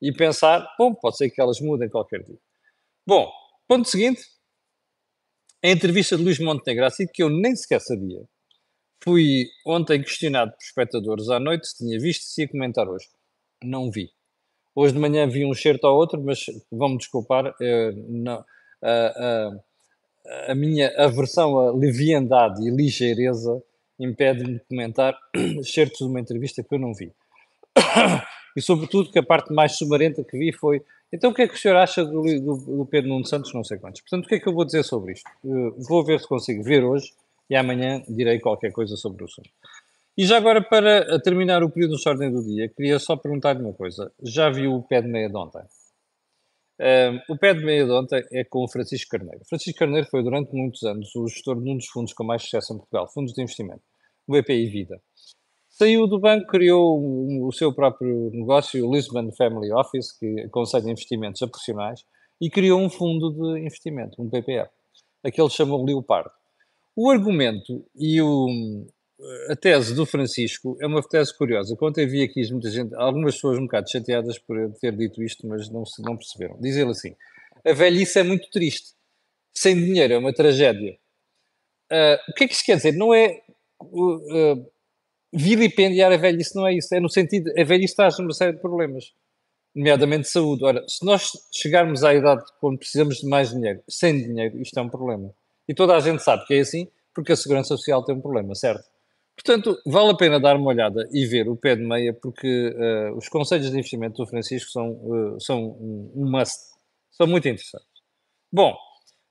e 0.00 0.12
pensar, 0.12 0.66
bom, 0.78 0.94
pode 0.94 1.18
ser 1.18 1.30
que 1.30 1.40
elas 1.40 1.60
mudem 1.60 1.88
qualquer 1.88 2.22
dia. 2.22 2.38
Bom, 3.06 3.30
ponto 3.66 3.88
seguinte, 3.88 4.22
a 5.62 5.68
entrevista 5.68 6.16
de 6.16 6.22
Luís 6.22 6.38
Montenegro, 6.38 6.86
assim 6.86 7.06
que 7.06 7.22
eu 7.22 7.28
nem 7.28 7.54
sequer 7.54 7.80
sabia. 7.80 8.22
Fui 9.02 9.46
ontem 9.66 10.02
questionado 10.02 10.52
por 10.52 10.62
espectadores 10.62 11.28
à 11.28 11.38
noite 11.38 11.68
se 11.68 11.78
tinha 11.78 11.98
visto 11.98 12.22
se 12.22 12.42
ia 12.42 12.48
comentar 12.48 12.88
hoje. 12.88 13.06
Não 13.62 13.90
vi. 13.90 14.10
Hoje 14.74 14.94
de 14.94 15.00
manhã 15.00 15.28
vi 15.28 15.44
um 15.44 15.54
certo 15.54 15.86
ao 15.86 15.96
outro, 15.96 16.22
mas 16.22 16.46
vão-me 16.70 16.98
desculpar, 16.98 17.54
eh, 17.60 17.92
não, 18.08 18.44
a, 18.82 19.50
a, 20.48 20.54
minha 20.54 20.92
aversão 20.96 21.58
à 21.58 21.72
leviandade 21.72 22.66
e 22.66 22.70
ligeireza 22.70 23.62
impede-me 23.98 24.54
de 24.54 24.60
comentar 24.60 25.18
certos 25.64 25.98
de 25.98 26.04
uma 26.04 26.20
entrevista 26.20 26.62
que 26.62 26.74
eu 26.74 26.78
não 26.78 26.94
vi. 26.94 27.12
e 28.56 28.60
sobretudo 28.60 29.10
que 29.10 29.18
a 29.18 29.22
parte 29.22 29.52
mais 29.52 29.76
sumarenta 29.76 30.24
que 30.24 30.38
vi 30.38 30.52
foi 30.52 30.82
então 31.12 31.30
o 31.30 31.34
que 31.34 31.42
é 31.42 31.48
que 31.48 31.54
o 31.54 31.58
senhor 31.58 31.76
acha 31.76 32.04
do, 32.04 32.22
do, 32.22 32.56
do 32.56 32.86
Pedro 32.86 33.08
Nuno 33.08 33.24
Santos, 33.24 33.52
não 33.54 33.64
sei 33.64 33.78
quantos. 33.78 34.02
Portanto, 34.02 34.26
o 34.26 34.28
que 34.28 34.34
é 34.34 34.40
que 34.40 34.46
eu 34.46 34.52
vou 34.52 34.64
dizer 34.64 34.84
sobre 34.84 35.12
isto? 35.12 35.28
Uh, 35.42 35.74
vou 35.88 36.04
ver 36.04 36.20
se 36.20 36.28
consigo 36.28 36.62
ver 36.62 36.84
hoje 36.84 37.12
e 37.48 37.56
amanhã 37.56 38.02
direi 38.08 38.38
qualquer 38.38 38.72
coisa 38.72 38.94
sobre 38.94 39.22
o 39.22 39.26
assunto. 39.26 39.48
E 40.16 40.26
já 40.26 40.36
agora, 40.36 40.60
para 40.60 41.18
terminar 41.20 41.62
o 41.62 41.70
período 41.70 41.96
de 41.96 42.08
ordem 42.08 42.30
do 42.30 42.42
dia, 42.42 42.68
queria 42.68 42.98
só 42.98 43.16
perguntar-lhe 43.16 43.62
uma 43.62 43.72
coisa. 43.72 44.12
Já 44.22 44.50
viu 44.50 44.74
o 44.74 44.82
pé 44.82 45.00
de 45.00 45.08
meia 45.08 45.30
de 45.30 45.36
ontem? 45.36 45.62
Uh, 46.80 47.32
o 47.32 47.36
pé 47.36 47.54
de 47.54 47.64
meia 47.64 47.84
de 47.84 47.90
ontem 47.90 48.22
é 48.32 48.44
com 48.44 48.64
o 48.64 48.68
Francisco 48.68 49.10
Carneiro. 49.10 49.44
Francisco 49.48 49.78
Carneiro 49.78 50.06
foi 50.08 50.22
durante 50.22 50.54
muitos 50.54 50.82
anos 50.84 51.14
o 51.16 51.26
gestor 51.26 51.60
de 51.60 51.68
um 51.68 51.76
dos 51.76 51.86
fundos 51.86 52.12
com 52.12 52.24
mais 52.24 52.42
sucesso 52.42 52.72
em 52.72 52.76
Portugal, 52.76 53.08
fundos 53.12 53.32
de 53.32 53.42
investimento, 53.42 53.82
o 54.26 54.32
BPI 54.32 54.68
Vida. 54.68 55.00
Saiu 55.68 56.06
do 56.06 56.18
banco, 56.18 56.46
criou 56.46 57.46
o 57.46 57.52
seu 57.52 57.72
próprio 57.72 58.30
negócio, 58.32 58.84
o 58.84 58.94
Lisbon 58.94 59.30
Family 59.32 59.72
Office, 59.72 60.16
que 60.18 60.40
aconselha 60.40 60.90
investimentos 60.90 61.42
a 61.42 61.46
profissionais, 61.46 62.04
e 62.40 62.48
criou 62.50 62.80
um 62.80 62.90
fundo 62.90 63.32
de 63.32 63.60
investimento, 63.60 64.20
um 64.20 64.28
PPR. 64.28 64.68
Aquele 65.24 65.50
chamou 65.50 65.84
Leopardo. 65.84 66.30
O 66.96 67.10
argumento 67.10 67.84
e 67.94 68.20
o, 68.20 68.46
a 69.48 69.56
tese 69.56 69.94
do 69.94 70.06
Francisco 70.06 70.76
é 70.80 70.86
uma 70.86 71.02
tese 71.02 71.36
curiosa. 71.36 71.76
Quando 71.76 71.98
eu 71.98 72.08
vi 72.08 72.22
aqui 72.22 72.50
muita 72.52 72.70
gente, 72.70 72.94
algumas 72.94 73.34
pessoas 73.34 73.58
um 73.58 73.62
bocado 73.62 73.90
chateadas 73.90 74.38
por 74.38 74.56
ter 74.80 74.96
dito 74.96 75.22
isto, 75.22 75.46
mas 75.46 75.68
não, 75.68 75.82
não 76.00 76.16
perceberam. 76.16 76.56
Diz 76.60 76.76
ele 76.76 76.90
assim: 76.90 77.14
a 77.64 77.72
velhice 77.72 78.18
é 78.18 78.22
muito 78.22 78.48
triste. 78.50 78.94
Sem 79.52 79.74
dinheiro 79.74 80.14
é 80.14 80.18
uma 80.18 80.32
tragédia. 80.32 80.96
Uh, 81.90 82.30
o 82.30 82.34
que 82.34 82.44
é 82.44 82.48
que 82.48 82.54
isso 82.54 82.64
quer 82.64 82.76
dizer? 82.76 82.92
Não 82.92 83.12
é. 83.12 83.42
Uh, 83.82 84.66
vilipendiar 85.32 86.12
a 86.12 86.16
velhice 86.16 86.54
não 86.54 86.66
é 86.66 86.74
isso, 86.74 86.94
é 86.94 87.00
no 87.00 87.08
sentido, 87.08 87.52
a 87.58 87.64
velhice 87.64 87.94
traz 87.94 88.18
uma 88.18 88.32
série 88.32 88.52
de 88.52 88.60
problemas, 88.60 89.12
nomeadamente 89.74 90.22
de 90.22 90.30
saúde. 90.30 90.64
Ora, 90.64 90.84
se 90.88 91.04
nós 91.04 91.30
chegarmos 91.52 92.02
à 92.02 92.14
idade 92.14 92.44
quando 92.60 92.78
precisamos 92.78 93.18
de 93.18 93.28
mais 93.28 93.50
dinheiro, 93.50 93.82
sem 93.88 94.16
dinheiro, 94.16 94.60
isto 94.60 94.78
é 94.78 94.82
um 94.82 94.88
problema. 94.88 95.30
E 95.68 95.74
toda 95.74 95.94
a 95.94 96.00
gente 96.00 96.22
sabe 96.22 96.46
que 96.46 96.54
é 96.54 96.60
assim, 96.60 96.88
porque 97.14 97.32
a 97.32 97.36
Segurança 97.36 97.76
Social 97.76 98.02
tem 98.02 98.14
um 98.14 98.20
problema, 98.20 98.54
certo? 98.54 98.84
Portanto, 99.38 99.80
vale 99.86 100.10
a 100.10 100.16
pena 100.16 100.40
dar 100.40 100.56
uma 100.56 100.70
olhada 100.70 101.08
e 101.12 101.24
ver 101.24 101.48
o 101.48 101.56
pé 101.56 101.76
de 101.76 101.84
meia, 101.84 102.12
porque 102.12 102.74
uh, 102.74 103.16
os 103.16 103.28
conselhos 103.28 103.70
de 103.70 103.78
investimento 103.78 104.20
do 104.20 104.28
Francisco 104.28 104.68
são, 104.68 104.90
uh, 104.90 105.40
são 105.40 105.76
um, 105.80 106.28
must, 106.28 106.58
são 107.12 107.26
muito 107.26 107.46
interessantes. 107.46 107.86
Bom, 108.52 108.76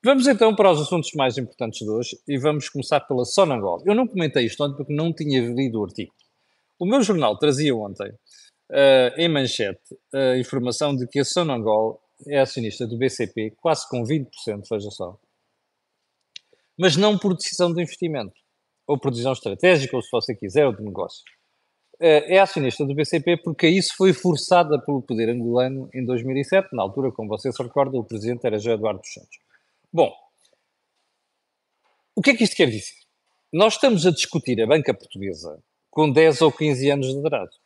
Vamos 0.06 0.28
então 0.28 0.56
para 0.56 0.72
os 0.72 0.80
assuntos 0.80 1.12
mais 1.16 1.38
importantes 1.40 1.80
de 1.80 1.90
hoje 1.90 2.18
e 2.28 2.38
vamos 2.38 2.70
começar 2.70 3.02
pela 3.02 3.26
Sonangol. 3.26 3.82
Eu 3.86 3.96
não 3.96 4.08
comentei 4.08 4.46
isto 4.46 4.64
ontem 4.64 4.78
porque 4.78 4.94
não 4.94 5.12
tinha 5.12 5.42
lido 5.42 5.82
o 5.82 5.84
artigo. 5.84 6.14
O 6.80 6.86
meu 6.86 7.02
jornal 7.02 7.38
trazia 7.38 7.76
ontem, 7.76 8.08
uh, 8.12 9.18
em 9.18 9.28
manchete, 9.28 9.98
a 10.14 10.38
informação 10.38 10.96
de 10.96 11.08
que 11.08 11.20
a 11.20 11.26
Sonangol 11.26 12.00
é 12.28 12.40
acionista 12.40 12.88
do 12.88 12.98
BCP, 12.98 13.56
quase 13.60 13.90
com 13.90 14.04
20%, 14.04 14.28
veja 14.70 14.90
só. 14.92 15.20
Mas 16.78 16.96
não 16.96 17.18
por 17.18 17.36
decisão 17.36 17.74
de 17.74 17.82
investimento, 17.82 18.40
ou 18.88 18.98
por 18.98 19.12
decisão 19.12 19.34
estratégica, 19.34 19.96
ou 19.96 20.01
se 20.01 20.10
você 20.12 20.34
quiser, 20.36 20.65
ou 20.65 20.74
de 20.75 20.82
negócio. 20.84 21.24
eh, 22.00 22.36
é 22.36 22.39
acionista 22.39 22.86
do 22.86 22.94
BCP 22.96 23.38
porque 23.38 23.67
isso 23.67 23.96
foi 23.98 24.13
forçada 24.13 24.79
pelo 24.79 25.01
poder 25.01 25.29
angolano 25.29 25.89
em 25.94 26.06
2007. 26.06 26.70
Na 26.74 26.84
altura, 26.84 27.12
como 27.12 27.29
você 27.29 27.51
se 27.51 27.62
recorda, 27.62 27.98
o 27.98 28.03
presidente 28.03 28.46
era 28.46 28.58
José 28.58 28.74
Eduardo 28.74 29.01
dos 29.01 29.13
Santos. 29.13 29.38
Bom, 29.91 30.13
o 32.15 32.22
que 32.22 32.32
é 32.32 32.36
que 32.36 32.44
isto 32.44 32.56
quer 32.56 32.70
dizer? 32.70 32.94
Nós 33.51 33.74
estamos 33.74 34.06
a 34.06 34.12
discutir 34.12 34.62
a 34.62 34.67
banca 34.67 34.94
portuguesa 34.94 35.62
com 35.89 36.12
10 36.12 36.41
ou 36.41 36.51
15 36.51 36.89
anos 36.91 37.08
de 37.08 37.20
atraso. 37.20 37.58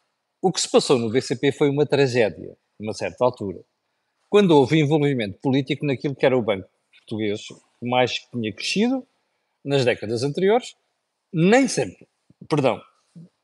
O 0.42 0.52
que 0.52 0.62
se 0.62 0.70
passou 0.70 0.98
no 0.98 1.10
BCP 1.10 1.52
foi 1.52 1.70
uma 1.70 1.86
tragédia, 1.86 2.52
a 2.80 2.84
uma 2.84 2.94
certa 2.94 3.24
altura, 3.26 3.60
quando 4.30 4.52
houve 4.52 4.80
envolvimento 4.80 5.40
político 5.40 5.86
naquilo 5.86 6.16
que 6.16 6.26
era 6.26 6.38
o 6.38 6.42
banco 6.42 6.70
português 7.00 7.42
que 7.48 7.90
mais 7.90 8.20
tinha 8.32 8.54
crescido 8.54 9.06
nas 9.64 9.84
décadas 9.84 10.24
anteriores, 10.24 10.76
nem 11.34 11.68
sempre, 11.68 12.08
perdão, 12.50 12.82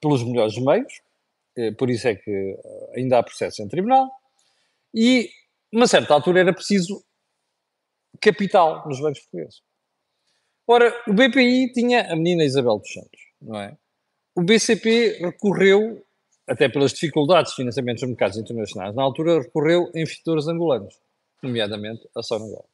pelos 0.02 0.24
melhores 0.24 0.58
meios, 0.58 0.94
eh, 1.56 1.72
por 1.72 1.90
isso 1.90 2.08
é 2.08 2.16
que 2.16 2.32
eh, 2.32 2.94
ainda 2.96 3.20
há 3.20 3.24
processo 3.24 3.62
em 3.62 3.68
tribunal, 3.68 4.12
e, 4.94 5.30
uma 5.72 5.88
certa 5.88 6.14
altura, 6.14 6.40
era 6.40 6.54
preciso 6.54 7.04
capital 8.20 8.88
nos 8.88 9.00
bancos 9.00 9.20
portugueses. 9.22 9.62
Ora, 10.68 10.94
o 11.08 11.14
BPI 11.14 11.72
tinha 11.72 12.12
a 12.12 12.16
menina 12.16 12.44
Isabel 12.44 12.78
dos 12.80 12.92
Santos, 12.92 13.22
não 13.42 13.60
é? 13.60 13.78
O 14.36 14.44
BCP 14.44 15.20
recorreu, 15.22 16.06
até 16.46 16.70
pelas 16.70 16.94
dificuldades 16.94 17.52
de 17.52 17.56
financiamento 17.56 18.00
dos 18.00 18.10
mercados 18.10 18.38
internacionais, 18.38 18.94
na 18.94 19.02
altura 19.02 19.42
recorreu 19.42 19.90
a 19.96 20.00
investidores 20.00 20.48
angolanos, 20.48 21.00
nomeadamente 21.42 22.08
a 22.16 22.22
Sonangol. 22.22 22.68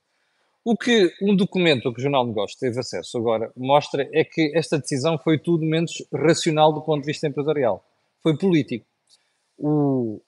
O 0.65 0.77
que 0.77 1.13
um 1.22 1.36
documento 1.36 1.91
que 1.93 2.00
o 2.00 2.01
Jornal 2.01 2.24
de 2.24 2.29
Negócios 2.29 2.58
teve 2.58 2.79
acesso 2.79 3.17
agora 3.17 3.51
mostra 3.55 4.08
é 4.13 4.24
que 4.24 4.51
esta 4.55 4.79
decisão 4.79 5.17
foi 5.17 5.38
tudo 5.38 5.65
menos 5.65 5.91
racional 6.13 6.72
do 6.72 6.82
ponto 6.82 7.01
de 7.01 7.08
vista 7.08 7.27
empresarial. 7.27 7.84
Foi 8.22 8.38
político. 8.38 8.86
O, 9.58 10.22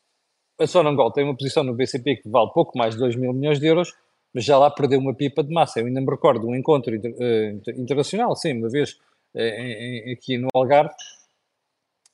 a 0.59 0.67
Sonangol 0.67 1.11
tem 1.11 1.23
uma 1.23 1.37
posição 1.37 1.63
no 1.63 1.73
BCP 1.73 2.17
que 2.17 2.29
vale 2.29 2.51
pouco 2.53 2.77
mais 2.77 2.95
de 2.95 2.99
2 2.99 3.15
mil 3.15 3.31
milhões 3.31 3.59
de 3.61 3.67
euros, 3.67 3.93
mas 4.33 4.43
já 4.43 4.57
lá 4.57 4.69
perdeu 4.69 4.99
uma 4.99 5.13
pipa 5.13 5.41
de 5.41 5.53
massa. 5.53 5.79
Eu 5.79 5.85
ainda 5.85 6.01
me 6.01 6.11
recordo 6.11 6.41
de 6.41 6.47
um 6.47 6.55
encontro 6.55 6.93
inter, 6.93 7.13
uh, 7.13 7.81
internacional, 7.81 8.35
sim, 8.35 8.57
uma 8.57 8.69
vez 8.69 8.91
uh, 9.33 9.39
em, 9.39 10.11
aqui 10.11 10.37
no 10.37 10.49
Algarve, 10.53 10.93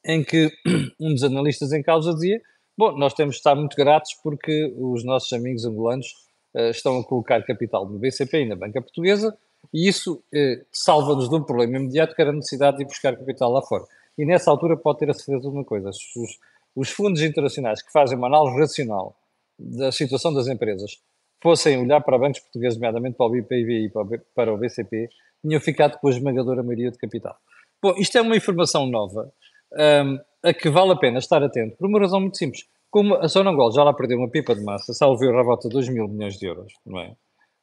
em 0.06 0.24
que 0.24 0.52
um 1.02 1.14
dos 1.14 1.24
analistas 1.24 1.74
em 1.74 1.82
causa 1.82 2.14
dizia: 2.14 2.40
Bom, 2.78 2.96
nós 2.98 3.16
temos 3.16 3.36
de 3.36 3.40
estar 3.40 3.56
muito 3.56 3.76
gratos 3.76 4.14
porque 4.22 4.72
os 4.78 5.04
nossos 5.04 5.34
amigos 5.34 5.66
angolanos 5.66 6.30
estão 6.56 7.00
a 7.00 7.04
colocar 7.04 7.44
capital 7.44 7.88
no 7.88 8.00
BCP 8.00 8.42
e 8.42 8.46
na 8.46 8.56
banca 8.56 8.82
portuguesa, 8.82 9.38
e 9.74 9.88
isso 9.88 10.24
salva-nos 10.72 11.30
de 11.30 11.36
um 11.36 11.44
problema 11.44 11.78
imediato 11.78 12.16
que 12.16 12.22
era 12.22 12.32
a 12.32 12.34
necessidade 12.34 12.78
de 12.78 12.84
ir 12.84 12.88
buscar 12.88 13.16
capital 13.16 13.52
lá 13.52 13.62
fora. 13.62 13.86
E 14.18 14.26
nessa 14.26 14.52
altura 14.52 14.76
pode 14.76 15.00
ter 15.00 15.10
a 15.10 15.14
certeza 15.14 15.42
de 15.42 15.48
uma 15.48 15.64
coisa: 15.64 15.90
os, 15.90 16.40
os 16.76 16.90
fundos 16.90 17.22
internacionais 17.22 17.82
que 17.82 17.92
fazem 17.92 18.18
uma 18.18 18.28
análise 18.28 18.58
racional 18.58 19.16
da 19.58 19.92
situação 19.92 20.34
das 20.34 20.48
empresas 20.48 21.00
fossem 21.42 21.78
olhar 21.78 22.02
para 22.02 22.18
bancos 22.18 22.40
portugueses, 22.40 22.78
nomeadamente 22.78 23.16
para 23.16 23.26
o 23.26 23.30
BPI 23.30 23.86
e 23.86 23.92
para 24.36 24.54
o 24.54 24.58
BCP, 24.58 25.10
tinham 25.42 25.60
ficado 25.60 25.98
com 26.00 26.08
a 26.08 26.12
esmagadora 26.12 26.62
maioria 26.62 26.92
de 26.92 26.98
capital. 26.98 27.36
Bom, 27.82 27.96
isto 27.98 28.16
é 28.18 28.22
uma 28.22 28.36
informação 28.36 28.86
nova, 28.86 29.34
um, 29.74 30.20
a 30.44 30.54
que 30.54 30.70
vale 30.70 30.92
a 30.92 30.96
pena 30.96 31.18
estar 31.18 31.42
atento, 31.42 31.78
por 31.78 31.88
uma 31.88 32.00
razão 32.00 32.20
muito 32.20 32.38
simples. 32.38 32.68
Como 32.92 33.16
a 33.16 33.28
Sonangol 33.28 33.72
já 33.72 33.84
lá 33.84 33.94
perdeu 33.94 34.18
uma 34.20 34.30
pipa 34.30 34.54
de 34.54 34.62
massa, 34.64 34.94
salveu 34.94 35.36
a 35.40 35.44
volta 35.44 35.68
de 35.68 35.74
2 35.74 35.90
mil 35.90 36.08
milhões 36.08 36.38
de 36.38 36.46
euros, 36.46 36.74
não 36.86 37.00
é? 37.00 37.16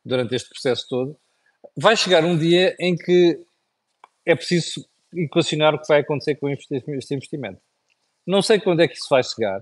Durante 0.05 0.35
este 0.35 0.49
processo 0.49 0.87
todo, 0.89 1.17
vai 1.77 1.97
chegar 1.97 2.25
um 2.25 2.37
dia 2.37 2.75
em 2.81 2.97
que 2.97 3.39
é 4.25 4.35
preciso 4.35 4.89
equacionar 5.15 5.75
o 5.75 5.79
que 5.79 5.87
vai 5.87 6.01
acontecer 6.01 6.35
com 6.37 6.49
este 6.49 7.15
investimento. 7.15 7.61
Não 8.27 8.43
sei 8.43 8.59
quando 8.59 8.81
é 8.81 8.89
que 8.89 8.95
isso 8.95 9.07
vai 9.11 9.23
chegar, 9.23 9.61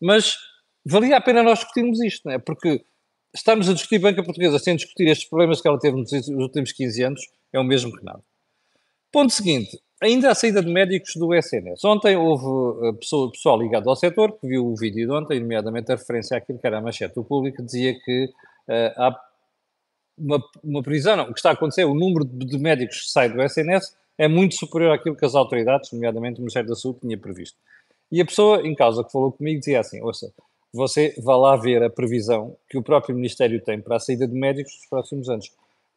mas 0.00 0.36
valia 0.84 1.16
a 1.16 1.20
pena 1.20 1.42
nós 1.42 1.60
discutirmos 1.60 2.00
isto, 2.02 2.22
não 2.26 2.32
é? 2.34 2.38
Porque 2.38 2.84
estamos 3.32 3.68
a 3.68 3.72
discutir 3.72 3.98
banca 4.00 4.22
portuguesa 4.22 4.58
sem 4.58 4.76
discutir 4.76 5.08
estes 5.08 5.28
problemas 5.28 5.60
que 5.60 5.68
ela 5.68 5.78
teve 5.78 5.96
nos 5.96 6.12
últimos 6.28 6.72
15 6.72 7.02
anos, 7.02 7.20
é 7.52 7.58
o 7.58 7.64
mesmo 7.64 7.96
que 7.96 8.04
nada. 8.04 8.22
Ponto 9.12 9.32
seguinte, 9.32 9.80
ainda 10.04 10.30
a 10.30 10.34
saída 10.34 10.62
de 10.62 10.70
médicos 10.70 11.14
do 11.16 11.34
SNS. 11.34 11.82
Ontem 11.84 12.16
houve 12.16 12.88
eh, 12.88 12.92
pessoa, 12.92 13.30
pessoal 13.30 13.60
ligado 13.60 13.88
ao 13.88 13.96
setor 13.96 14.32
que 14.38 14.46
viu 14.46 14.66
o 14.66 14.76
vídeo 14.76 15.06
de 15.06 15.12
ontem, 15.12 15.40
nomeadamente 15.40 15.90
a 15.90 15.96
referência 15.96 16.36
àquilo 16.36 16.58
que 16.58 16.66
era 16.66 16.78
a 16.78 16.80
manchete 16.80 17.14
do 17.14 17.24
público, 17.24 17.56
que 17.56 17.62
dizia 17.62 17.94
que 17.98 18.26
uh, 18.68 19.00
há 19.00 19.20
uma, 20.16 20.42
uma 20.62 20.82
previsão, 20.82 21.16
não, 21.16 21.24
o 21.24 21.32
que 21.32 21.38
está 21.38 21.50
a 21.50 21.52
acontecer, 21.54 21.84
o 21.84 21.94
número 21.94 22.24
de, 22.24 22.58
médicos 22.58 23.00
que 23.00 23.10
sai 23.10 23.28
do 23.28 23.42
SNS 23.42 23.96
é 24.18 24.28
muito 24.28 24.54
superior 24.54 24.92
àquilo 24.92 25.16
que 25.16 25.24
as 25.24 25.34
autoridades, 25.34 25.90
nomeadamente 25.90 26.38
o 26.38 26.42
Ministério 26.42 26.68
da 26.68 26.76
Saúde, 26.76 27.00
tinha 27.00 27.18
previsto. 27.18 27.56
E 28.12 28.20
a 28.20 28.24
pessoa 28.24 28.60
em 28.66 28.74
causa 28.74 29.02
que 29.02 29.10
falou 29.10 29.32
comigo 29.32 29.58
dizia 29.58 29.80
assim, 29.80 30.00
ouça, 30.02 30.32
você 30.72 31.14
vá 31.18 31.36
lá 31.36 31.56
ver 31.56 31.82
a 31.82 31.90
previsão 31.90 32.56
que 32.68 32.76
o 32.76 32.82
próprio 32.82 33.14
Ministério 33.14 33.60
tem 33.62 33.80
para 33.80 33.96
a 33.96 34.00
saída 34.00 34.28
de 34.28 34.34
médicos 34.34 34.72
nos 34.74 34.86
próximos 34.86 35.28
anos. 35.28 35.50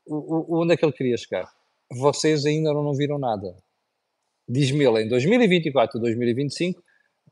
O, 0.06 0.56
o, 0.56 0.62
onde 0.62 0.74
é 0.74 0.78
que 0.78 0.86
ele 0.86 0.94
queria 0.94 1.18
chegar? 1.18 1.52
Vocês 1.92 2.46
ainda 2.46 2.74
não 2.74 2.94
viram 2.94 3.20
nada. 3.20 3.56
Diz-me 4.48 4.86
ele, 4.86 5.04
em 5.04 5.10
2024 5.10 5.98
e 5.98 6.02
2025 6.02 6.84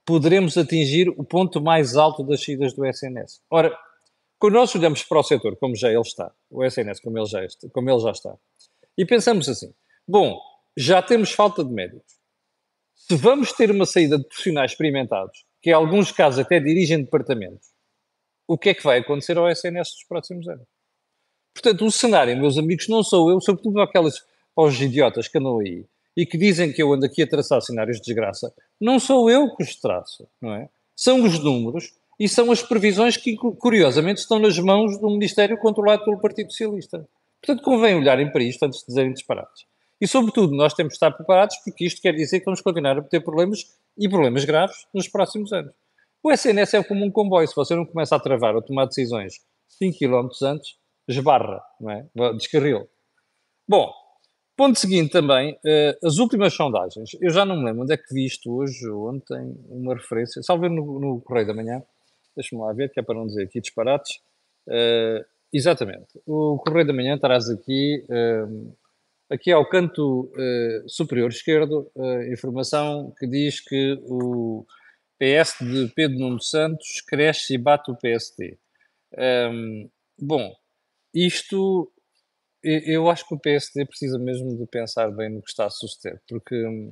poderemos 0.06 0.58
atingir 0.58 1.10
o 1.10 1.24
ponto 1.24 1.60
mais 1.62 1.96
alto 1.96 2.24
das 2.24 2.44
saídas 2.44 2.74
do 2.74 2.86
SNS. 2.86 3.42
Ora, 3.50 3.76
quando 4.38 4.54
nós 4.54 4.76
olhamos 4.76 5.04
para 5.04 5.20
o 5.20 5.24
setor 5.24 5.56
como 5.58 5.76
já 5.76 5.90
ele 5.90 6.02
está, 6.02 6.32
o 6.50 6.64
SNS 6.64 7.00
como 7.00 7.18
ele 7.18 7.26
já, 7.26 7.44
está, 7.44 7.68
como 7.70 7.90
ele 7.90 8.00
já 8.00 8.12
está, 8.12 8.38
e 8.98 9.06
pensamos 9.06 9.50
assim, 9.50 9.74
bom, 10.08 10.40
já 10.78 11.02
temos 11.02 11.32
falta 11.32 11.64
de 11.64 11.72
médicos. 11.72 12.14
Se 12.94 13.16
vamos 13.16 13.52
ter 13.54 13.72
uma 13.72 13.86
saída 13.86 14.18
de 14.18 14.26
profissionais 14.26 14.72
experimentados 14.72 15.46
que 15.62 15.72
em 15.72 15.74
alguns 15.74 16.12
casos 16.12 16.40
até 16.40 16.60
dirigem 16.60 17.04
departamentos, 17.04 17.70
o 18.48 18.58
que 18.58 18.70
é 18.70 18.74
que 18.74 18.84
vai 18.84 19.00
acontecer 19.00 19.38
ao 19.38 19.50
SNS 19.50 19.90
nos 19.96 20.04
próximos 20.08 20.48
anos? 20.48 20.68
Portanto, 21.54 21.86
o 21.86 21.92
cenário, 21.92 22.38
meus 22.38 22.58
amigos, 22.58 22.88
não 22.88 23.02
sou 23.02 23.32
eu, 23.32 23.42
sobretudo 23.42 23.82
aquelas 23.82 24.24
aos 24.56 24.80
idiotas 24.80 25.28
que 25.28 25.38
andam 25.38 25.60
aí 25.60 25.86
e 26.16 26.26
que 26.26 26.38
dizem 26.38 26.72
que 26.72 26.82
eu 26.82 26.94
ando 26.94 27.06
aqui 27.06 27.22
a 27.22 27.28
traçar 27.28 27.62
cenários 27.62 27.98
de 27.98 28.04
desgraça, 28.04 28.54
não 28.80 29.00
sou 29.00 29.30
eu 29.30 29.54
que 29.56 29.64
os 29.64 29.76
traço, 29.76 30.28
não 30.42 30.54
é? 30.54 30.70
São 30.96 31.24
os 31.24 31.40
números 31.40 31.94
e 32.20 32.30
são 32.30 32.52
as 32.52 32.64
previsões 32.64 33.18
que, 33.18 33.36
curiosamente, 33.36 34.22
estão 34.22 34.40
nas 34.40 34.58
mãos 34.58 34.98
do 34.98 35.10
Ministério 35.10 35.58
controlado 35.58 36.06
pelo 36.06 36.20
Partido 36.20 36.52
Socialista. 36.52 37.08
Portanto, 37.42 37.64
convém 37.64 37.96
olharem 37.96 38.32
para 38.32 38.44
isto 38.44 38.64
antes 38.64 38.80
de 38.80 38.88
dizerem 38.88 39.12
disparates. 39.12 39.66
E, 40.00 40.08
sobretudo, 40.08 40.56
nós 40.56 40.74
temos 40.74 40.92
de 40.92 40.96
estar 40.96 41.12
preparados 41.12 41.58
porque 41.64 41.86
isto 41.86 42.02
quer 42.02 42.14
dizer 42.14 42.40
que 42.40 42.46
vamos 42.46 42.62
continuar 42.62 42.98
a 42.98 43.02
ter 43.02 43.20
problemas 43.22 43.66
e 43.98 44.10
problemas 44.10 44.46
graves 44.46 44.88
nos 44.94 45.08
próximos 45.08 45.52
anos. 45.52 45.74
O 46.24 46.32
SNS 46.32 46.74
é 46.74 46.84
como 46.84 47.06
um 47.06 47.12
comboio, 47.12 47.48
se 47.48 47.56
você 47.56 47.76
não 47.76 47.86
começa 47.86 48.16
a 48.16 48.20
travar 48.20 48.56
ou 48.56 48.62
tomar 48.62 48.86
decisões 48.86 49.36
5 49.68 49.98
km 49.98 50.28
antes, 50.44 50.76
esbarra, 51.08 51.62
não 51.80 51.92
é? 51.92 52.08
Descarril. 52.34 52.88
Bom, 53.68 53.92
ponto 54.56 54.80
seguinte 54.80 55.12
também, 55.12 55.54
uh, 55.54 56.08
as 56.08 56.18
últimas 56.18 56.54
sondagens. 56.54 57.12
Eu 57.22 57.30
já 57.30 57.46
não 57.46 57.58
me 57.58 57.66
lembro 57.66 57.84
onde 57.84 57.94
é 57.94 57.98
que 57.98 58.14
vi 58.14 58.26
isto 58.26 58.52
hoje, 58.52 58.90
ontem, 58.90 59.56
uma 59.70 59.94
referência, 59.96 60.42
salve 60.44 60.70
no, 60.70 61.00
no 61.00 61.22
Correio 61.22 61.48
da 61.48 61.54
Manhã, 61.54 61.84
deixa-me 62.36 62.62
lá 62.62 62.74
ver, 62.74 62.92
que 62.92 63.00
é 63.00 63.04
para 63.04 63.16
não 63.16 63.28
dizer 63.28 63.44
aqui 63.44 63.60
disparates. 63.60 64.20
Uh, 64.68 65.24
exatamente, 65.54 66.20
o 66.26 66.58
Correio 66.58 66.88
da 66.88 66.94
Manhã 66.94 67.18
traz 67.18 67.50
aqui 67.50 68.04
uh, 68.10 68.76
aqui 69.30 69.52
ao 69.52 69.68
canto 69.68 70.32
uh, 70.34 70.90
superior 70.90 71.30
esquerdo, 71.30 71.92
informação 72.32 73.14
que 73.18 73.28
diz 73.28 73.60
que 73.60 74.00
o 74.04 74.66
PS 75.20 75.56
de 75.62 75.92
Pedro 75.96 76.20
Nuno 76.20 76.42
Santos 76.42 77.02
cresce 77.02 77.56
e 77.56 77.58
bate 77.58 77.90
o 77.90 77.96
PSD. 77.96 78.58
Um, 79.18 79.90
bom, 80.20 80.54
isto 81.14 81.92
eu 82.66 83.10
acho 83.10 83.28
que 83.28 83.36
o 83.36 83.40
PSD 83.40 83.86
precisa 83.86 84.18
mesmo 84.18 84.56
de 84.58 84.66
pensar 84.66 85.12
bem 85.12 85.30
no 85.30 85.42
que 85.42 85.50
está 85.50 85.66
a 85.66 85.70
suceder, 85.70 86.22
porque 86.28 86.56
hum, 86.66 86.92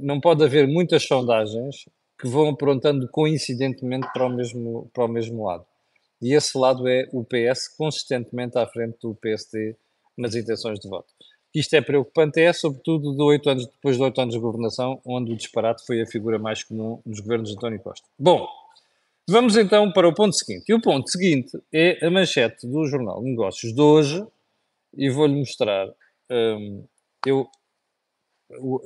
não 0.00 0.20
pode 0.20 0.42
haver 0.42 0.66
muitas 0.66 1.04
sondagens 1.04 1.84
que 2.18 2.28
vão 2.28 2.48
aprontando 2.48 3.08
coincidentemente 3.08 4.08
para 4.12 4.26
o 4.26 4.30
mesmo, 4.30 4.90
para 4.92 5.04
o 5.04 5.08
mesmo 5.08 5.44
lado. 5.44 5.66
E 6.22 6.32
esse 6.32 6.56
lado 6.56 6.88
é 6.88 7.08
o 7.12 7.24
PS 7.24 7.68
consistentemente 7.76 8.58
à 8.58 8.66
frente 8.66 8.96
do 9.02 9.14
PSD 9.14 9.76
nas 10.16 10.34
intenções 10.34 10.78
de 10.78 10.88
voto. 10.88 11.12
Isto 11.54 11.74
é 11.74 11.80
preocupante, 11.80 12.40
é 12.40 12.52
sobretudo 12.52 13.14
de 13.14 13.22
8 13.22 13.50
anos, 13.50 13.66
depois 13.66 13.96
de 13.96 14.02
oito 14.02 14.20
anos 14.20 14.34
de 14.34 14.40
governação, 14.40 15.00
onde 15.04 15.32
o 15.32 15.36
disparate 15.36 15.86
foi 15.86 16.00
a 16.02 16.06
figura 16.06 16.38
mais 16.38 16.64
comum 16.64 17.00
nos 17.06 17.20
governos 17.20 17.50
de 17.50 17.56
António 17.56 17.78
Costa. 17.78 18.06
Bom, 18.18 18.48
vamos 19.28 19.56
então 19.56 19.92
para 19.92 20.08
o 20.08 20.14
ponto 20.14 20.34
seguinte. 20.34 20.64
E 20.68 20.74
o 20.74 20.80
ponto 20.80 21.08
seguinte 21.08 21.56
é 21.72 22.04
a 22.04 22.10
manchete 22.10 22.66
do 22.66 22.86
Jornal 22.86 23.22
de 23.22 23.30
Negócios 23.30 23.72
de 23.72 23.80
hoje, 23.80 24.26
e 24.96 25.10
vou-lhe 25.10 25.34
mostrar. 25.34 25.88
Um, 26.30 26.86
eu, 27.26 27.48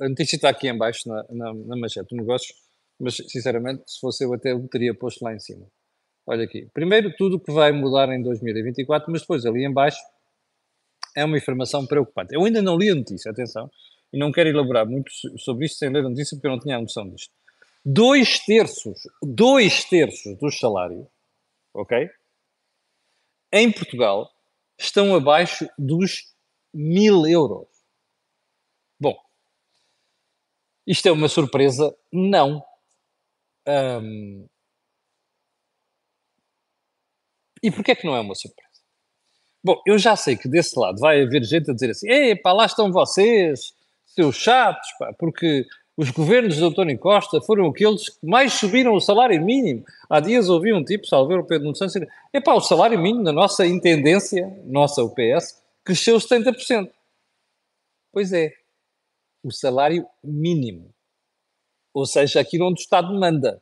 notícia 0.01 0.35
está 0.35 0.49
aqui 0.49 0.67
em 0.67 0.77
baixo 0.77 1.07
na, 1.07 1.23
na, 1.29 1.53
na 1.53 1.77
manchete 1.77 2.09
do 2.09 2.17
negócio, 2.17 2.53
mas 2.99 3.15
sinceramente, 3.15 3.83
se 3.87 3.99
fosse 3.99 4.23
eu 4.23 4.33
até 4.33 4.53
o 4.53 4.67
teria 4.67 4.93
posto 4.93 5.23
lá 5.23 5.33
em 5.33 5.39
cima. 5.39 5.65
Olha 6.27 6.43
aqui. 6.43 6.67
Primeiro, 6.73 7.13
tudo 7.17 7.37
o 7.37 7.39
que 7.39 7.51
vai 7.51 7.71
mudar 7.71 8.09
em 8.13 8.21
2024, 8.21 9.11
mas 9.11 9.21
depois 9.21 9.45
ali 9.45 9.65
em 9.65 9.73
baixo 9.73 9.99
é 11.15 11.25
uma 11.25 11.37
informação 11.37 11.85
preocupante. 11.85 12.35
Eu 12.35 12.45
ainda 12.45 12.61
não 12.61 12.77
li 12.77 12.89
a 12.89 12.95
notícia, 12.95 13.31
atenção, 13.31 13.69
e 14.13 14.17
não 14.17 14.31
quero 14.31 14.49
elaborar 14.49 14.85
muito 14.85 15.11
sobre 15.37 15.65
isto 15.65 15.77
sem 15.77 15.89
ler 15.89 16.05
a 16.05 16.09
notícia 16.09 16.35
porque 16.35 16.47
eu 16.47 16.51
não 16.51 16.59
tinha 16.59 16.77
a 16.77 16.81
noção 16.81 17.09
disto. 17.09 17.33
dois 17.83 18.39
terços, 18.39 19.01
dois 19.23 19.85
terços 19.85 20.37
dos 20.37 20.59
salários, 20.59 21.07
ok? 21.73 22.09
Em 23.51 23.71
Portugal 23.71 24.29
estão 24.79 25.13
abaixo 25.13 25.69
dos 25.77 26.33
mil 26.73 27.27
euros. 27.27 27.67
Bom, 28.99 29.15
isto 30.87 31.07
é 31.07 31.11
uma 31.11 31.27
surpresa? 31.27 31.95
Não. 32.11 32.63
Um, 33.67 34.47
e 37.61 37.69
porquê 37.69 37.91
é 37.91 37.95
que 37.95 38.07
não 38.07 38.15
é 38.15 38.21
uma 38.21 38.35
surpresa? 38.35 38.69
Bom, 39.61 39.81
eu 39.85 39.97
já 39.97 40.15
sei 40.15 40.37
que 40.37 40.47
desse 40.47 40.79
lado 40.79 40.99
vai 40.99 41.21
haver 41.21 41.43
gente 41.43 41.69
a 41.69 41.73
dizer 41.73 41.91
assim: 41.91 42.09
epá, 42.09 42.53
lá 42.53 42.65
estão 42.65 42.91
vocês, 42.91 43.73
seus 44.05 44.37
chatos, 44.37 44.89
pá, 44.97 45.13
porque 45.19 45.65
os 45.99 46.11
governos 46.11 46.55
de 46.55 46.63
António 46.63 46.97
Costa 46.97 47.41
foram 47.41 47.67
aqueles 47.67 48.07
que 48.07 48.25
mais 48.25 48.53
subiram 48.53 48.93
o 48.93 49.01
salário 49.01 49.43
mínimo. 49.43 49.83
Há 50.09 50.21
dias 50.21 50.47
ouvi 50.47 50.71
um 50.71 50.81
tipo, 50.81 51.05
salver 51.05 51.37
o 51.37 51.43
Pedro 51.43 51.75
Santos, 51.75 51.91
dizer, 51.91 52.09
epá, 52.33 52.53
o 52.53 52.61
salário 52.61 52.97
mínimo 52.97 53.21
na 53.21 53.33
nossa 53.33 53.67
intendência, 53.67 54.47
nossa 54.65 55.03
UPS, 55.03 55.61
cresceu 55.83 56.15
70%. 56.15 56.89
Pois 58.13 58.31
é, 58.31 58.53
o 59.43 59.51
salário 59.51 60.07
mínimo. 60.23 60.89
Ou 61.93 62.05
seja, 62.05 62.39
aquilo 62.39 62.69
onde 62.69 62.79
o 62.79 62.83
Estado 62.83 63.13
manda. 63.13 63.61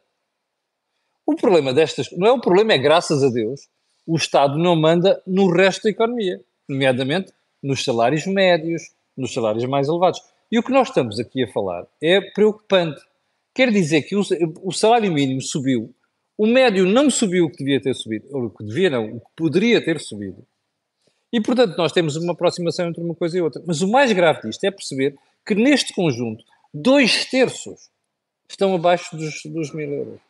O 1.25 1.36
problema 1.36 1.74
destas, 1.74 2.12
não 2.12 2.27
é 2.27 2.32
o 2.32 2.39
problema, 2.39 2.74
é 2.74 2.77
graças 2.77 3.24
a 3.24 3.29
Deus, 3.29 3.67
o 4.06 4.15
Estado 4.15 4.60
não 4.60 4.75
manda 4.75 5.20
no 5.25 5.51
resto 5.51 5.86
da 5.86 5.89
economia, 5.89 6.39
nomeadamente 6.70 7.34
nos 7.63 7.84
salários 7.84 8.27
médios, 8.27 8.94
nos 9.17 9.34
salários 9.34 9.65
mais 9.65 9.88
elevados. 9.88 10.22
E 10.51 10.57
o 10.57 10.63
que 10.63 10.71
nós 10.71 10.89
estamos 10.89 11.19
aqui 11.19 11.43
a 11.43 11.47
falar 11.51 11.85
é 12.01 12.21
preocupante. 12.21 13.01
Quer 13.53 13.71
dizer 13.71 14.03
que 14.03 14.15
o, 14.15 14.71
salário 14.71 15.11
mínimo 15.11 15.41
subiu, 15.41 15.93
o 16.37 16.45
médio 16.45 16.85
não 16.85 17.09
subiu 17.09 17.45
o 17.45 17.49
que 17.49 17.57
devia 17.57 17.81
ter 17.81 17.95
subido, 17.95 18.27
ou 18.31 18.45
o 18.45 18.49
que 18.49 18.63
devia 18.63 18.89
não, 18.89 19.15
o 19.15 19.19
que 19.19 19.27
poderia 19.35 19.83
ter 19.83 19.99
subido. 19.99 20.45
E, 21.33 21.41
portanto, 21.41 21.75
nós 21.75 21.91
temos 21.91 22.15
uma 22.15 22.33
aproximação 22.33 22.87
entre 22.87 23.03
uma 23.03 23.15
coisa 23.15 23.37
e 23.37 23.41
outra. 23.41 23.61
Mas 23.65 23.81
o 23.81 23.87
mais 23.87 24.11
grave 24.13 24.41
disto 24.47 24.63
é 24.63 24.71
perceber 24.71 25.15
que, 25.45 25.55
neste 25.55 25.93
conjunto, 25.93 26.43
dois 26.73 27.25
terços 27.25 27.89
estão 28.49 28.73
abaixo 28.73 29.17
dos, 29.17 29.41
dos 29.45 29.73
mil 29.73 29.91
euros. 29.91 30.21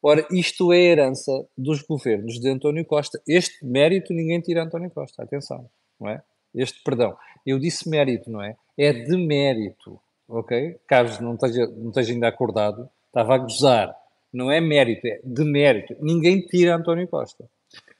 Ora, 0.00 0.26
isto 0.30 0.72
é 0.72 0.76
a 0.76 0.80
herança 0.80 1.46
dos 1.56 1.82
governos 1.82 2.38
de 2.38 2.48
António 2.48 2.84
Costa. 2.84 3.20
Este 3.26 3.64
mérito 3.64 4.12
ninguém 4.12 4.40
tira 4.40 4.62
a 4.62 4.64
António 4.64 4.90
Costa, 4.90 5.22
atenção, 5.22 5.68
não 5.98 6.08
é? 6.08 6.22
Este 6.54 6.82
perdão. 6.84 7.16
Eu 7.44 7.58
disse 7.58 7.88
mérito, 7.88 8.30
não 8.30 8.40
é? 8.40 8.56
É 8.78 8.92
de 8.92 9.16
mérito, 9.16 10.00
ok? 10.28 10.78
Caso 10.86 11.22
não 11.22 11.34
esteja, 11.34 11.66
não 11.66 11.88
esteja 11.88 12.12
ainda 12.12 12.28
acordado, 12.28 12.88
estava 13.08 13.34
a 13.34 13.38
gozar. 13.38 13.94
Não 14.32 14.50
é 14.50 14.60
mérito, 14.60 15.06
é 15.06 15.20
de 15.24 15.44
mérito. 15.44 15.96
Ninguém 16.00 16.40
tira 16.40 16.76
António 16.76 17.08
Costa. 17.08 17.44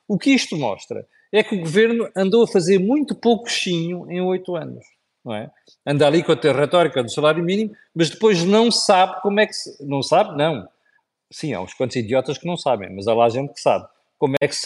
O 0.06 0.16
que 0.16 0.30
isto 0.30 0.56
mostra 0.56 1.06
é 1.32 1.42
que 1.42 1.56
o 1.56 1.61
governo 1.61 2.08
andou 2.16 2.44
a 2.44 2.49
fazer 2.49 2.78
muito 2.78 3.14
pouco 3.14 3.50
chinho 3.50 4.11
em 4.11 4.20
oito 4.20 4.54
anos. 4.54 4.85
Não 5.25 5.35
é? 5.35 5.50
Anda 5.85 6.06
ali 6.06 6.23
com 6.23 6.32
a 6.32 6.52
retórica 6.52 7.02
do 7.02 7.11
salário 7.11 7.42
mínimo, 7.42 7.75
mas 7.94 8.08
depois 8.08 8.44
não 8.44 8.70
sabe 8.70 9.20
como 9.20 9.40
é 9.40 9.47
que 9.47 9.52
se. 9.52 9.85
Não 9.85 10.02
sabe, 10.02 10.37
não 10.37 10.68
Sim, 11.30 11.52
há 11.52 11.61
uns 11.61 11.75
quantos 11.75 11.97
idiotas 11.97 12.38
que 12.38 12.47
não 12.47 12.56
sabem, 12.56 12.94
mas 12.94 13.06
há 13.06 13.14
lá 13.14 13.28
gente 13.28 13.52
que 13.52 13.61
sabe. 13.61 13.87
Como 14.18 14.35
é 14.40 14.49
que 14.49 14.54
se 14.54 14.64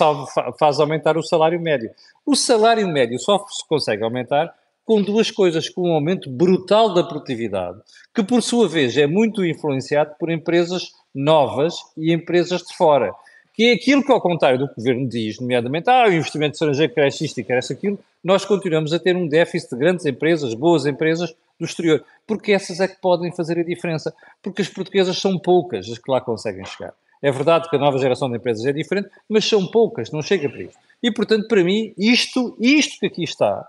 faz 0.59 0.81
aumentar 0.81 1.17
o 1.17 1.23
salário 1.23 1.61
médio? 1.61 1.91
O 2.25 2.35
salário 2.35 2.87
médio 2.89 3.19
só 3.19 3.45
se 3.49 3.67
consegue 3.67 4.03
aumentar 4.03 4.55
com 4.85 5.03
duas 5.03 5.31
coisas, 5.31 5.69
com 5.69 5.91
um 5.91 5.95
aumento 5.95 6.31
brutal 6.31 6.93
da 6.93 7.05
produtividade, 7.05 7.81
que 8.15 8.23
por 8.23 8.43
sua 8.43 8.69
vez 8.69 8.97
é 8.97 9.07
muito 9.07 9.45
influenciado 9.45 10.15
por 10.19 10.31
empresas 10.31 10.93
novas 11.15 11.75
e 11.97 12.13
empresas 12.13 12.63
de 12.63 12.77
fora 12.77 13.13
que 13.55 13.65
é 13.65 13.73
aquilo 13.75 14.03
que, 14.03 14.11
ao 14.11 14.21
contrário 14.21 14.59
do 14.59 14.67
que 14.67 14.73
o 14.73 14.77
governo 14.77 15.09
diz, 15.09 15.39
nomeadamente, 15.39 15.89
ah, 15.91 16.07
o 16.09 16.13
investimento 16.13 16.55
estrangeiro 16.55 16.93
cresce 16.93 17.25
isto 17.27 17.39
e 17.39 17.45
cresce 17.45 17.73
aquilo, 17.73 17.99
nós 18.25 18.45
continuamos 18.45 18.93
a 18.93 18.99
ter 18.99 19.15
um 19.15 19.29
déficit 19.29 19.71
de 19.71 19.77
grandes 19.77 20.07
empresas, 20.07 20.55
boas 20.55 20.87
empresas 20.87 21.35
do 21.59 21.67
exterior, 21.67 22.03
porque 22.27 22.53
essas 22.53 22.81
é 22.81 22.89
que 22.89 23.01
podem 23.01 23.31
fazer 23.31 23.59
a 23.59 23.63
diferença, 23.63 24.15
porque 24.43 24.63
as 24.63 24.69
portuguesas 24.69 25.19
são 25.19 25.39
poucas 25.39 25.89
as 25.91 25.99
que 25.99 26.11
lá 26.11 26.21
conseguem 26.21 26.65
chegar. 26.65 26.95
É 27.21 27.31
verdade 27.31 27.69
que 27.69 27.77
a 27.77 27.79
nova 27.79 27.99
geração 27.99 28.29
de 28.29 28.37
empresas 28.37 28.65
é 28.65 28.73
diferente, 28.73 29.09
mas 29.29 29.45
são 29.45 29.67
poucas, 29.67 30.11
não 30.11 30.23
chega 30.23 30.49
para 30.49 30.63
isso. 30.63 30.77
E, 31.03 31.11
portanto, 31.13 31.47
para 31.47 31.63
mim, 31.63 31.93
isto, 31.97 32.57
isto 32.59 32.99
que 32.99 33.07
aqui 33.07 33.23
está, 33.23 33.65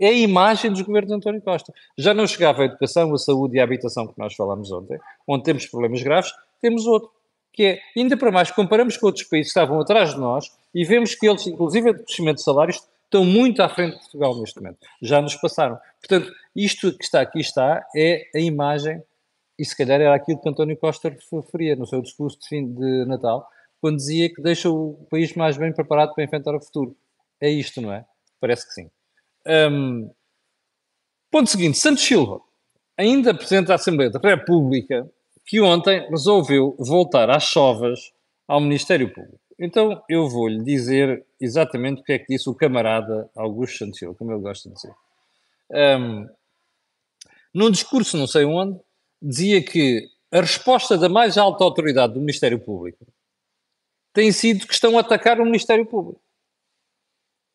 é 0.00 0.08
a 0.08 0.12
imagem 0.12 0.70
dos 0.70 0.82
governos 0.82 1.08
de 1.08 1.16
António 1.16 1.42
Costa. 1.42 1.72
Já 1.96 2.12
não 2.12 2.26
chegava 2.26 2.62
a 2.62 2.64
educação, 2.66 3.12
a 3.14 3.18
saúde 3.18 3.56
e 3.56 3.60
a 3.60 3.64
habitação 3.64 4.06
que 4.06 4.18
nós 4.18 4.34
falámos 4.34 4.70
ontem, 4.72 4.98
onde 5.26 5.44
temos 5.44 5.66
problemas 5.66 6.02
graves, 6.02 6.32
temos 6.60 6.86
outro 6.86 7.10
que 7.52 7.64
é, 7.64 7.80
ainda 7.96 8.16
para 8.16 8.30
mais, 8.30 8.50
comparamos 8.50 8.96
com 8.96 9.06
outros 9.06 9.24
países 9.24 9.52
que 9.52 9.58
estavam 9.58 9.78
atrás 9.78 10.14
de 10.14 10.18
nós 10.18 10.50
e 10.74 10.84
vemos 10.84 11.14
que 11.14 11.28
eles, 11.28 11.46
inclusive 11.46 11.92
de 11.92 12.02
crescimento 12.02 12.36
de 12.36 12.42
salários, 12.42 12.82
estão 13.04 13.26
muito 13.26 13.62
à 13.62 13.68
frente 13.68 13.92
de 13.92 14.00
Portugal 14.00 14.40
neste 14.40 14.58
momento. 14.58 14.78
Já 15.02 15.20
nos 15.20 15.36
passaram. 15.36 15.78
Portanto, 16.00 16.32
isto 16.56 16.96
que 16.96 17.04
está 17.04 17.20
aqui 17.20 17.40
está 17.40 17.84
é 17.94 18.22
a 18.34 18.38
imagem, 18.38 19.02
e 19.58 19.64
se 19.64 19.76
calhar 19.76 20.00
era 20.00 20.14
aquilo 20.14 20.40
que 20.40 20.48
António 20.48 20.76
Costa 20.78 21.14
referia 21.30 21.76
no 21.76 21.86
seu 21.86 22.00
discurso 22.00 22.40
de 22.40 22.48
fim 22.48 22.72
de 22.72 23.04
Natal, 23.04 23.46
quando 23.82 23.96
dizia 23.96 24.32
que 24.32 24.40
deixa 24.40 24.70
o 24.70 25.06
país 25.10 25.34
mais 25.34 25.58
bem 25.58 25.72
preparado 25.72 26.14
para 26.14 26.24
enfrentar 26.24 26.54
o 26.54 26.60
futuro. 26.60 26.96
É 27.38 27.50
isto, 27.50 27.82
não 27.82 27.92
é? 27.92 28.04
Parece 28.40 28.66
que 28.66 28.72
sim. 28.72 28.90
Um, 29.46 30.10
ponto 31.30 31.50
seguinte, 31.50 31.78
Santos 31.78 32.04
Silva, 32.04 32.40
ainda 32.96 33.34
Presidente 33.34 33.68
da 33.68 33.74
Assembleia 33.74 34.10
da 34.10 34.18
República, 34.18 35.10
que 35.44 35.60
ontem 35.60 36.08
resolveu 36.08 36.76
voltar 36.78 37.30
às 37.30 37.44
chovas 37.44 38.12
ao 38.46 38.60
Ministério 38.60 39.12
Público. 39.12 39.40
Então 39.58 40.02
eu 40.08 40.28
vou-lhe 40.28 40.62
dizer 40.62 41.24
exatamente 41.40 42.00
o 42.00 42.04
que 42.04 42.12
é 42.12 42.18
que 42.18 42.26
disse 42.32 42.48
o 42.48 42.54
camarada 42.54 43.30
Augusto 43.36 43.78
Santillo, 43.78 44.14
como 44.14 44.32
ele 44.32 44.40
gosta 44.40 44.68
de 44.68 44.74
dizer. 44.74 44.94
Um, 45.70 46.28
num 47.54 47.70
discurso, 47.70 48.16
não 48.16 48.26
sei 48.26 48.44
onde, 48.44 48.80
dizia 49.20 49.62
que 49.62 50.08
a 50.30 50.40
resposta 50.40 50.96
da 50.96 51.08
mais 51.08 51.36
alta 51.36 51.62
autoridade 51.62 52.14
do 52.14 52.20
Ministério 52.20 52.58
Público 52.58 53.06
tem 54.12 54.32
sido 54.32 54.66
que 54.66 54.74
estão 54.74 54.96
a 54.96 55.00
atacar 55.00 55.40
o 55.40 55.44
Ministério 55.44 55.86
Público. 55.86 56.20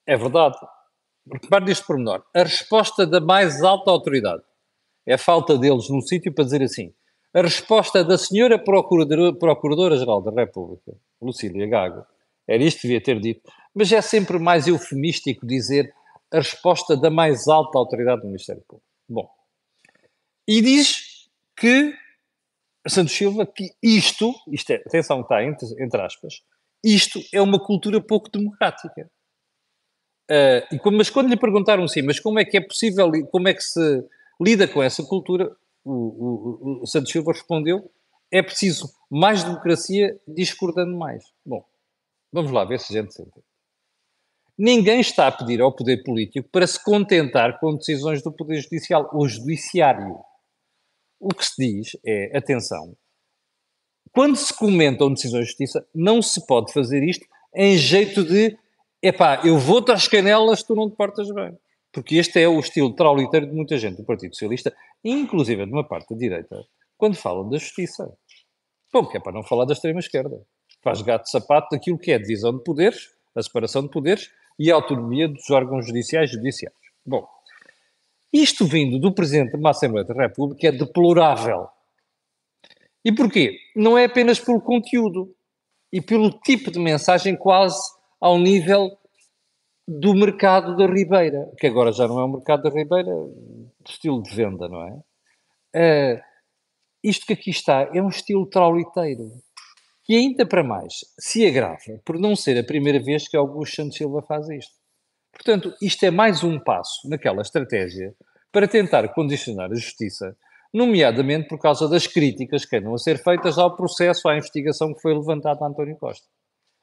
É 0.06 0.16
verdade. 0.16 0.58
Repare 1.32 1.66
neste 1.66 1.86
pormenor. 1.86 2.24
A 2.34 2.44
resposta 2.44 3.06
da 3.06 3.20
mais 3.20 3.62
alta 3.62 3.92
autoridade 3.92 4.44
é 5.06 5.14
a 5.14 5.18
falta 5.18 5.58
deles 5.58 5.90
num 5.90 6.02
sítio 6.02 6.34
para 6.34 6.44
dizer 6.44 6.62
assim: 6.64 6.94
a 7.34 7.42
resposta 7.42 8.04
da 8.04 8.18
senhora 8.18 8.58
Procuradora-Geral 8.58 10.22
da 10.22 10.32
República, 10.32 10.94
Lucília 11.22 11.68
Gago, 11.68 12.06
era 12.48 12.64
isto 12.64 12.82
que 12.82 12.88
devia 12.88 13.02
ter 13.02 13.20
dito, 13.20 13.42
mas 13.74 13.92
é 13.92 14.02
sempre 14.02 14.40
mais 14.40 14.68
eufemístico 14.68 15.46
dizer 15.46 15.94
a 16.32 16.38
resposta 16.38 16.96
da 16.96 17.10
mais 17.10 17.48
alta 17.48 17.78
autoridade 17.78 18.22
do 18.22 18.28
Ministério 18.28 18.64
Público. 18.68 18.88
Bom, 19.10 19.30
e 20.48 20.62
diz 20.62 21.30
que 21.56 21.94
Santos 22.88 23.14
Silva 23.14 23.46
que 23.46 23.72
isto, 23.84 24.34
isto 24.52 24.72
é, 24.72 24.76
atenção, 24.76 25.22
está 25.22 25.44
entre, 25.44 25.68
entre 25.84 26.02
aspas, 26.02 26.42
isto 26.84 27.20
é 27.34 27.42
uma 27.42 27.60
cultura 27.60 28.02
pouco 28.02 28.30
democrática. 28.30 29.10
Uh, 30.30 30.76
e 30.76 30.80
como, 30.80 30.98
mas 30.98 31.10
quando 31.10 31.30
lhe 31.30 31.38
perguntaram 31.38 31.84
assim, 31.84 32.02
mas 32.02 32.20
como 32.20 32.38
é 32.40 32.46
que 32.46 32.58
é 32.58 32.62
possível, 32.62 33.10
como 33.32 33.48
é 33.48 33.54
que 33.54 33.62
se 33.62 34.04
lida 34.42 34.68
com 34.68 34.84
essa 34.84 35.04
cultura, 35.04 35.56
o, 35.86 35.92
o, 35.92 36.84
o 36.84 36.88
Santos 36.88 37.12
Silva 37.12 37.32
respondeu: 37.32 37.90
é 38.32 38.42
preciso 38.42 38.94
mais 39.10 39.44
democracia 39.44 40.20
discordando 40.28 40.98
mais. 40.98 41.24
Bom, 41.46 41.64
vamos 42.32 42.52
lá 42.52 42.66
ver 42.66 42.80
se 42.80 42.96
a 42.98 43.02
gente 43.02 43.14
se 43.14 43.22
entende. 43.22 43.46
Ninguém 44.58 45.00
está 45.00 45.28
a 45.28 45.32
pedir 45.32 45.62
ao 45.62 45.72
poder 45.72 46.04
político 46.04 46.50
para 46.52 46.66
se 46.66 46.84
contentar 46.84 47.60
com 47.60 47.76
decisões 47.76 48.24
do 48.24 48.32
poder 48.32 48.60
judicial 48.60 49.08
ou 49.14 49.28
judiciário. 49.28 50.20
O 51.20 51.30
que 51.30 51.46
se 51.46 51.54
diz 51.58 51.98
é, 52.06 52.36
atenção, 52.36 52.96
quando 54.12 54.36
se 54.36 54.54
comentam 54.54 55.14
decisões 55.14 55.46
de 55.46 55.50
justiça, 55.50 55.88
não 55.94 56.22
se 56.22 56.46
pode 56.46 56.74
fazer 56.74 57.04
isto 57.04 57.26
em 57.56 57.78
jeito 57.78 58.24
de 58.24 58.58
epá, 59.08 59.42
eu 59.44 59.58
vou-te 59.58 59.92
às 59.92 60.08
canelas, 60.08 60.64
tu 60.64 60.76
não 60.76 60.90
te 60.90 60.96
portas 60.96 61.30
bem. 61.32 61.58
Porque 61.92 62.16
este 62.16 62.42
é 62.42 62.48
o 62.48 62.60
estilo 62.60 62.94
trauliteiro 62.94 63.48
de 63.48 63.54
muita 63.54 63.78
gente 63.78 63.98
do 63.98 64.04
Partido 64.04 64.34
Socialista, 64.34 64.76
inclusive 65.04 65.66
de 65.66 65.72
uma 65.72 65.84
parte 65.84 66.14
da 66.14 66.20
direita, 66.20 66.64
quando 66.98 67.16
falam 67.16 67.50
da 67.50 67.58
justiça. 67.58 68.12
Bom, 68.92 69.06
que 69.06 69.18
é 69.18 69.20
para 69.20 69.32
não 69.32 69.44
falar 69.44 69.66
da 69.66 69.74
extrema-esquerda. 69.74 70.42
Faz 70.84 71.02
gato-sapato 71.02 71.70
daquilo 71.72 71.98
que 71.98 72.12
é 72.12 72.16
a 72.16 72.20
divisão 72.20 72.56
de 72.56 72.64
poderes, 72.64 73.10
a 73.36 73.42
separação 73.42 73.82
de 73.82 73.90
poderes 73.90 74.30
e 74.60 74.72
a 74.72 74.76
autonomia 74.76 75.28
dos 75.28 75.50
órgãos 75.50 75.86
judiciais 75.86 76.30
judiciários. 76.32 76.80
Bom, 77.06 77.28
isto 78.32 78.66
vindo 78.66 79.00
do 79.00 79.14
Presidente 79.14 79.52
de 79.52 79.58
uma 79.58 79.72
Assembleia 79.72 80.06
da 80.06 80.14
República 80.14 80.68
é 80.68 80.72
deplorável. 80.72 81.68
E 83.04 83.12
porquê? 83.12 83.58
Não 83.76 83.98
é 83.98 84.06
apenas 84.06 84.40
pelo 84.40 84.60
conteúdo 84.60 85.34
e 85.92 86.02
pelo 86.02 86.32
tipo 86.42 86.70
de 86.70 86.80
mensagem 86.80 87.36
quase 87.36 87.80
ao 88.20 88.38
nível 88.38 88.98
do 89.88 90.14
mercado 90.14 90.76
da 90.76 90.86
Ribeira, 90.86 91.50
que 91.58 91.68
agora 91.68 91.92
já 91.92 92.08
não 92.08 92.20
é 92.20 92.24
o 92.26 92.32
mercado 92.32 92.64
da 92.64 92.70
Ribeira, 92.70 93.12
estilo 93.88 94.22
de 94.22 94.36
venda, 94.36 94.68
não 94.68 94.84
é? 94.84 96.16
Uh, 96.18 96.22
isto 97.04 97.26
que 97.26 97.34
aqui 97.34 97.50
está 97.50 97.90
é 97.94 98.02
um 98.02 98.10
estilo 98.10 98.46
trauliteiro. 98.46 99.32
E 100.10 100.16
ainda 100.16 100.46
para 100.46 100.64
mais, 100.64 100.94
se 101.20 101.46
agrava 101.46 102.02
por 102.06 102.20
não 102.20 102.36
ser 102.36 102.58
a 102.58 102.64
primeira 102.64 103.00
vez 103.00 103.28
que 103.28 103.38
Augusto 103.38 103.76
Santos 103.76 103.98
Silva 103.98 104.22
faz 104.22 104.50
isto. 104.50 104.74
Portanto, 105.32 105.74
isto 105.82 106.04
é 106.04 106.12
mais 106.12 106.44
um 106.44 106.60
passo 106.60 107.08
naquela 107.10 107.42
estratégia 107.42 108.14
para 108.52 108.68
tentar 108.68 109.08
condicionar 109.14 109.72
a 109.72 109.76
justiça, 109.76 110.36
nomeadamente 110.74 111.48
por 111.48 111.60
causa 111.60 111.88
das 111.88 112.08
críticas 112.08 112.66
que 112.66 112.78
andam 112.78 112.94
a 112.94 112.98
ser 112.98 113.22
feitas 113.22 113.58
ao 113.58 113.76
processo, 113.76 114.28
à 114.28 114.36
investigação 114.36 114.94
que 114.94 115.02
foi 115.02 115.14
levantada 115.14 115.64
a 115.64 115.68
António 115.68 115.98
Costa. 115.98 116.26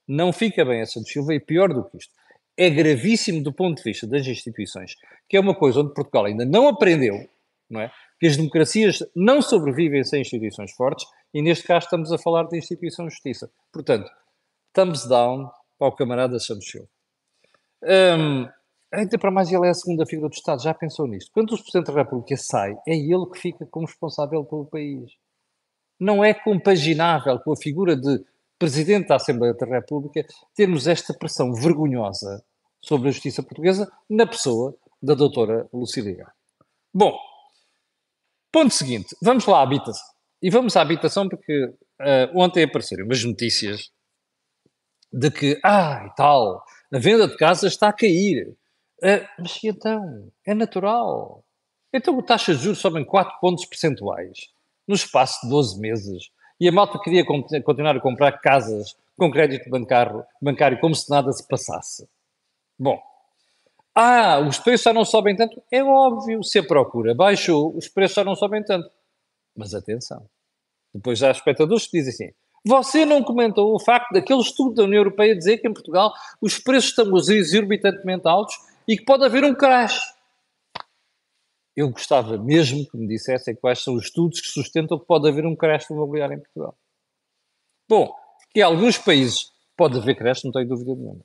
Não 0.06 0.32
fica 0.32 0.64
bem 0.64 0.82
a 0.82 0.86
Santos 0.86 1.10
Silva 1.10 1.34
e 1.34 1.40
pior 1.40 1.72
do 1.72 1.84
que 1.84 1.96
isto. 1.96 2.12
É 2.56 2.70
gravíssimo 2.70 3.42
do 3.42 3.52
ponto 3.52 3.78
de 3.78 3.82
vista 3.82 4.06
das 4.06 4.26
instituições, 4.26 4.94
que 5.28 5.36
é 5.36 5.40
uma 5.40 5.54
coisa 5.54 5.80
onde 5.80 5.94
Portugal 5.94 6.26
ainda 6.26 6.44
não 6.44 6.68
aprendeu, 6.68 7.28
não 7.68 7.80
é? 7.80 7.90
Que 8.20 8.26
as 8.26 8.36
democracias 8.36 9.02
não 9.14 9.42
sobrevivem 9.42 10.04
sem 10.04 10.20
instituições 10.20 10.72
fortes 10.72 11.06
e 11.32 11.42
neste 11.42 11.66
caso 11.66 11.86
estamos 11.86 12.12
a 12.12 12.18
falar 12.18 12.44
de 12.44 12.56
instituição 12.56 13.06
de 13.06 13.12
justiça. 13.12 13.50
Portanto, 13.72 14.08
thumbs 14.72 15.06
down 15.08 15.50
para 15.78 15.88
o 15.88 15.92
camarada 15.92 16.38
Santos 16.38 16.70
Silva. 16.70 16.88
Um, 17.82 18.48
ainda 18.92 19.18
para 19.18 19.30
mais, 19.30 19.50
ele 19.50 19.66
é 19.66 19.70
a 19.70 19.74
segunda 19.74 20.06
figura 20.06 20.28
do 20.28 20.34
Estado, 20.34 20.62
já 20.62 20.72
pensou 20.72 21.06
nisto? 21.06 21.30
Quando 21.32 21.52
o 21.52 21.58
Presidente 21.58 21.92
da 21.92 22.02
República 22.02 22.36
sai, 22.36 22.72
é 22.86 22.94
ele 22.96 23.26
que 23.32 23.38
fica 23.38 23.66
como 23.66 23.86
responsável 23.86 24.44
pelo 24.44 24.64
país. 24.64 25.12
Não 25.98 26.24
é 26.24 26.32
compaginável 26.32 27.38
com 27.40 27.52
a 27.52 27.56
figura 27.56 27.96
de 27.96 28.24
Presidente 28.64 29.08
da 29.08 29.16
Assembleia 29.16 29.52
da 29.52 29.66
República 29.66 30.26
termos 30.54 30.86
esta 30.86 31.12
pressão 31.12 31.52
vergonhosa 31.52 32.42
sobre 32.80 33.10
a 33.10 33.12
justiça 33.12 33.42
portuguesa 33.42 33.92
na 34.08 34.26
pessoa 34.26 34.74
da 35.02 35.12
doutora 35.12 35.68
Lucília 35.70 36.26
Bom, 36.90 37.14
ponto 38.50 38.72
seguinte, 38.72 39.14
vamos 39.20 39.44
lá 39.44 39.58
à 39.58 39.62
habitação. 39.64 40.06
E 40.40 40.48
vamos 40.48 40.74
à 40.78 40.80
habitação 40.80 41.28
porque 41.28 41.66
uh, 41.66 41.76
ontem 42.34 42.64
apareceram 42.64 43.04
umas 43.04 43.22
notícias 43.22 43.90
de 45.12 45.30
que, 45.30 45.60
ah, 45.62 46.08
e 46.10 46.14
tal, 46.14 46.64
a 46.90 46.98
venda 46.98 47.28
de 47.28 47.36
casas 47.36 47.74
está 47.74 47.88
a 47.88 47.92
cair. 47.92 48.48
Uh, 49.02 49.28
mas 49.38 49.62
então? 49.62 50.32
É 50.46 50.54
natural. 50.54 51.44
Então 51.92 52.18
a 52.18 52.22
taxa 52.22 52.54
de 52.54 52.62
juros 52.62 52.78
sobem 52.78 53.04
4 53.04 53.40
pontos 53.42 53.66
percentuais 53.66 54.48
no 54.88 54.94
espaço 54.94 55.42
de 55.42 55.50
12 55.50 55.78
meses 55.78 56.32
e 56.60 56.68
a 56.68 56.72
malta 56.72 56.98
queria 56.98 57.24
continuar 57.24 57.96
a 57.96 58.00
comprar 58.00 58.32
casas 58.40 58.96
com 59.18 59.30
crédito 59.30 59.68
bancário, 59.70 60.24
bancário 60.40 60.78
como 60.80 60.94
se 60.94 61.08
nada 61.10 61.32
se 61.32 61.46
passasse. 61.46 62.08
Bom, 62.78 63.00
ah, 63.94 64.40
os 64.40 64.58
preços 64.58 64.84
já 64.84 64.92
não 64.92 65.04
sobem 65.04 65.36
tanto. 65.36 65.62
É 65.70 65.82
óbvio, 65.82 66.42
se 66.42 66.58
a 66.58 66.64
procura 66.64 67.14
baixou, 67.14 67.76
os 67.76 67.88
preços 67.88 68.16
já 68.16 68.24
não 68.24 68.34
sobem 68.34 68.62
tanto. 68.62 68.90
Mas 69.56 69.72
atenção, 69.72 70.26
depois 70.92 71.22
há 71.22 71.30
espectadores 71.30 71.86
que 71.86 71.98
dizem 71.98 72.12
assim: 72.12 72.34
você 72.64 73.04
não 73.04 73.22
comentou 73.22 73.74
o 73.74 73.78
facto 73.78 74.12
daquele 74.12 74.40
estudo 74.40 74.74
da 74.74 74.84
União 74.84 75.00
Europeia 75.00 75.36
dizer 75.36 75.58
que 75.58 75.68
em 75.68 75.72
Portugal 75.72 76.12
os 76.40 76.58
preços 76.58 76.90
estão 76.90 77.06
exorbitantemente 77.16 78.26
altos 78.26 78.56
e 78.88 78.96
que 78.96 79.04
pode 79.04 79.24
haver 79.24 79.44
um 79.44 79.54
crash. 79.54 80.00
Eu 81.76 81.90
gostava 81.90 82.38
mesmo 82.38 82.88
que 82.88 82.96
me 82.96 83.08
dissessem 83.08 83.54
quais 83.54 83.82
são 83.82 83.94
os 83.94 84.04
estudos 84.04 84.40
que 84.40 84.48
sustentam 84.48 84.98
que 84.98 85.06
pode 85.06 85.28
haver 85.28 85.44
um 85.44 85.56
crash 85.56 85.90
imobiliário 85.90 86.36
em 86.36 86.40
Portugal. 86.40 86.76
Bom, 87.88 88.14
que 88.50 88.60
em 88.60 88.62
alguns 88.62 88.96
países 88.96 89.52
pode 89.76 89.98
haver 89.98 90.16
crash, 90.16 90.44
não 90.44 90.52
tenho 90.52 90.68
dúvida 90.68 90.94
nenhuma. 90.94 91.24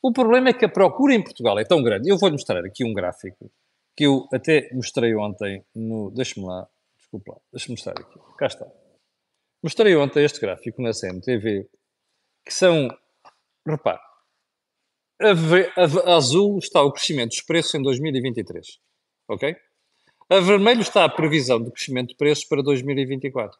O 0.00 0.12
problema 0.12 0.50
é 0.50 0.52
que 0.52 0.64
a 0.64 0.68
procura 0.68 1.14
em 1.14 1.22
Portugal 1.22 1.58
é 1.58 1.64
tão 1.64 1.82
grande. 1.82 2.08
Eu 2.08 2.16
vou-lhe 2.16 2.34
mostrar 2.34 2.64
aqui 2.64 2.84
um 2.84 2.94
gráfico 2.94 3.50
que 3.96 4.04
eu 4.04 4.28
até 4.32 4.72
mostrei 4.72 5.14
ontem 5.16 5.64
no. 5.74 6.10
Deixa-me 6.12 6.46
lá, 6.46 6.68
desculpa 6.96 7.32
lá, 7.32 7.38
deixa-me 7.52 7.72
mostrar 7.72 7.98
aqui. 7.98 8.18
Cá 8.38 8.46
está. 8.46 8.66
Mostrei 9.60 9.96
ontem 9.96 10.24
este 10.24 10.40
gráfico 10.40 10.80
na 10.80 10.92
CMTV, 10.92 11.68
que 12.46 12.54
são, 12.54 12.88
repare, 13.66 13.98
a, 15.20 15.30
a, 15.30 16.12
a 16.12 16.16
azul 16.16 16.58
está 16.58 16.80
o 16.80 16.92
crescimento 16.92 17.30
dos 17.30 17.42
preços 17.42 17.74
em 17.74 17.82
2023, 17.82 18.78
ok? 19.28 19.56
A 20.30 20.40
vermelho 20.40 20.82
está 20.82 21.04
a 21.04 21.08
previsão 21.08 21.62
de 21.62 21.70
crescimento 21.70 22.08
de 22.08 22.16
preços 22.16 22.44
para 22.44 22.62
2024. 22.62 23.58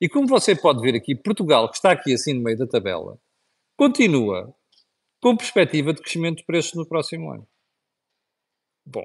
E 0.00 0.08
como 0.08 0.26
você 0.26 0.54
pode 0.54 0.80
ver 0.80 0.94
aqui, 0.94 1.14
Portugal, 1.14 1.68
que 1.68 1.76
está 1.76 1.92
aqui 1.92 2.14
assim 2.14 2.32
no 2.32 2.42
meio 2.42 2.56
da 2.56 2.66
tabela, 2.66 3.18
continua 3.76 4.54
com 5.20 5.36
perspectiva 5.36 5.92
de 5.92 6.00
crescimento 6.00 6.38
de 6.38 6.44
preços 6.44 6.74
no 6.74 6.86
próximo 6.86 7.30
ano. 7.32 7.46
Bom, 8.86 9.04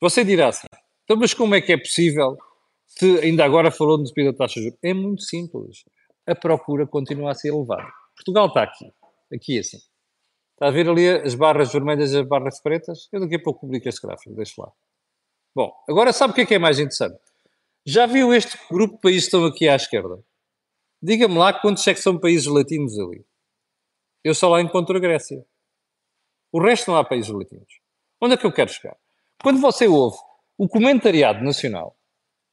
você 0.00 0.24
dirá 0.24 0.48
assim, 0.48 0.66
então, 1.04 1.16
mas 1.16 1.34
como 1.34 1.54
é 1.54 1.60
que 1.60 1.72
é 1.72 1.76
possível 1.76 2.38
se 2.86 3.18
ainda 3.20 3.44
agora 3.44 3.70
falou 3.70 3.98
de 4.00 4.08
subida 4.08 4.32
da 4.32 4.38
taxa 4.38 4.60
de 4.60 4.66
juros, 4.66 4.78
é 4.82 4.92
muito 4.92 5.22
simples. 5.22 5.84
A 6.26 6.34
procura 6.34 6.86
continua 6.86 7.30
a 7.30 7.34
ser 7.34 7.48
elevada. 7.48 7.90
Portugal 8.14 8.46
está 8.46 8.62
aqui, 8.62 8.92
aqui 9.32 9.58
assim. 9.58 9.78
Está 10.52 10.68
a 10.68 10.70
ver 10.70 10.88
ali 10.88 11.08
as 11.08 11.34
barras 11.34 11.72
vermelhas 11.72 12.12
e 12.12 12.18
as 12.18 12.26
barras 12.26 12.60
pretas? 12.60 13.08
Eu 13.10 13.20
daqui 13.20 13.36
a 13.36 13.42
pouco 13.42 13.60
publico 13.60 13.88
este 13.88 14.06
gráfico, 14.06 14.34
deixa 14.36 14.60
lá. 14.62 14.70
Bom, 15.54 15.72
agora 15.88 16.12
sabe 16.12 16.32
o 16.32 16.34
que 16.34 16.42
é 16.42 16.46
que 16.46 16.54
é 16.54 16.58
mais 16.58 16.78
interessante? 16.78 17.18
Já 17.84 18.06
viu 18.06 18.32
este 18.32 18.58
grupo 18.70 18.94
de 18.94 19.00
países 19.00 19.24
que 19.24 19.36
estão 19.36 19.44
aqui 19.44 19.68
à 19.68 19.76
esquerda? 19.76 20.22
Diga-me 21.02 21.36
lá 21.36 21.52
quantos 21.52 21.86
é 21.86 21.94
que 21.94 22.00
são 22.00 22.18
países 22.18 22.46
latinos 22.46 22.98
ali. 22.98 23.24
Eu 24.22 24.34
só 24.34 24.48
lá 24.48 24.60
encontro 24.60 24.96
a 24.96 25.00
Grécia. 25.00 25.44
O 26.52 26.62
resto 26.62 26.90
não 26.90 26.98
há 26.98 27.04
países 27.04 27.30
latinos. 27.30 27.80
Onde 28.20 28.34
é 28.34 28.36
que 28.36 28.46
eu 28.46 28.52
quero 28.52 28.70
chegar? 28.70 28.96
Quando 29.42 29.60
você 29.60 29.88
ouve 29.88 30.16
o 30.56 30.68
comentariado 30.68 31.44
nacional 31.44 31.96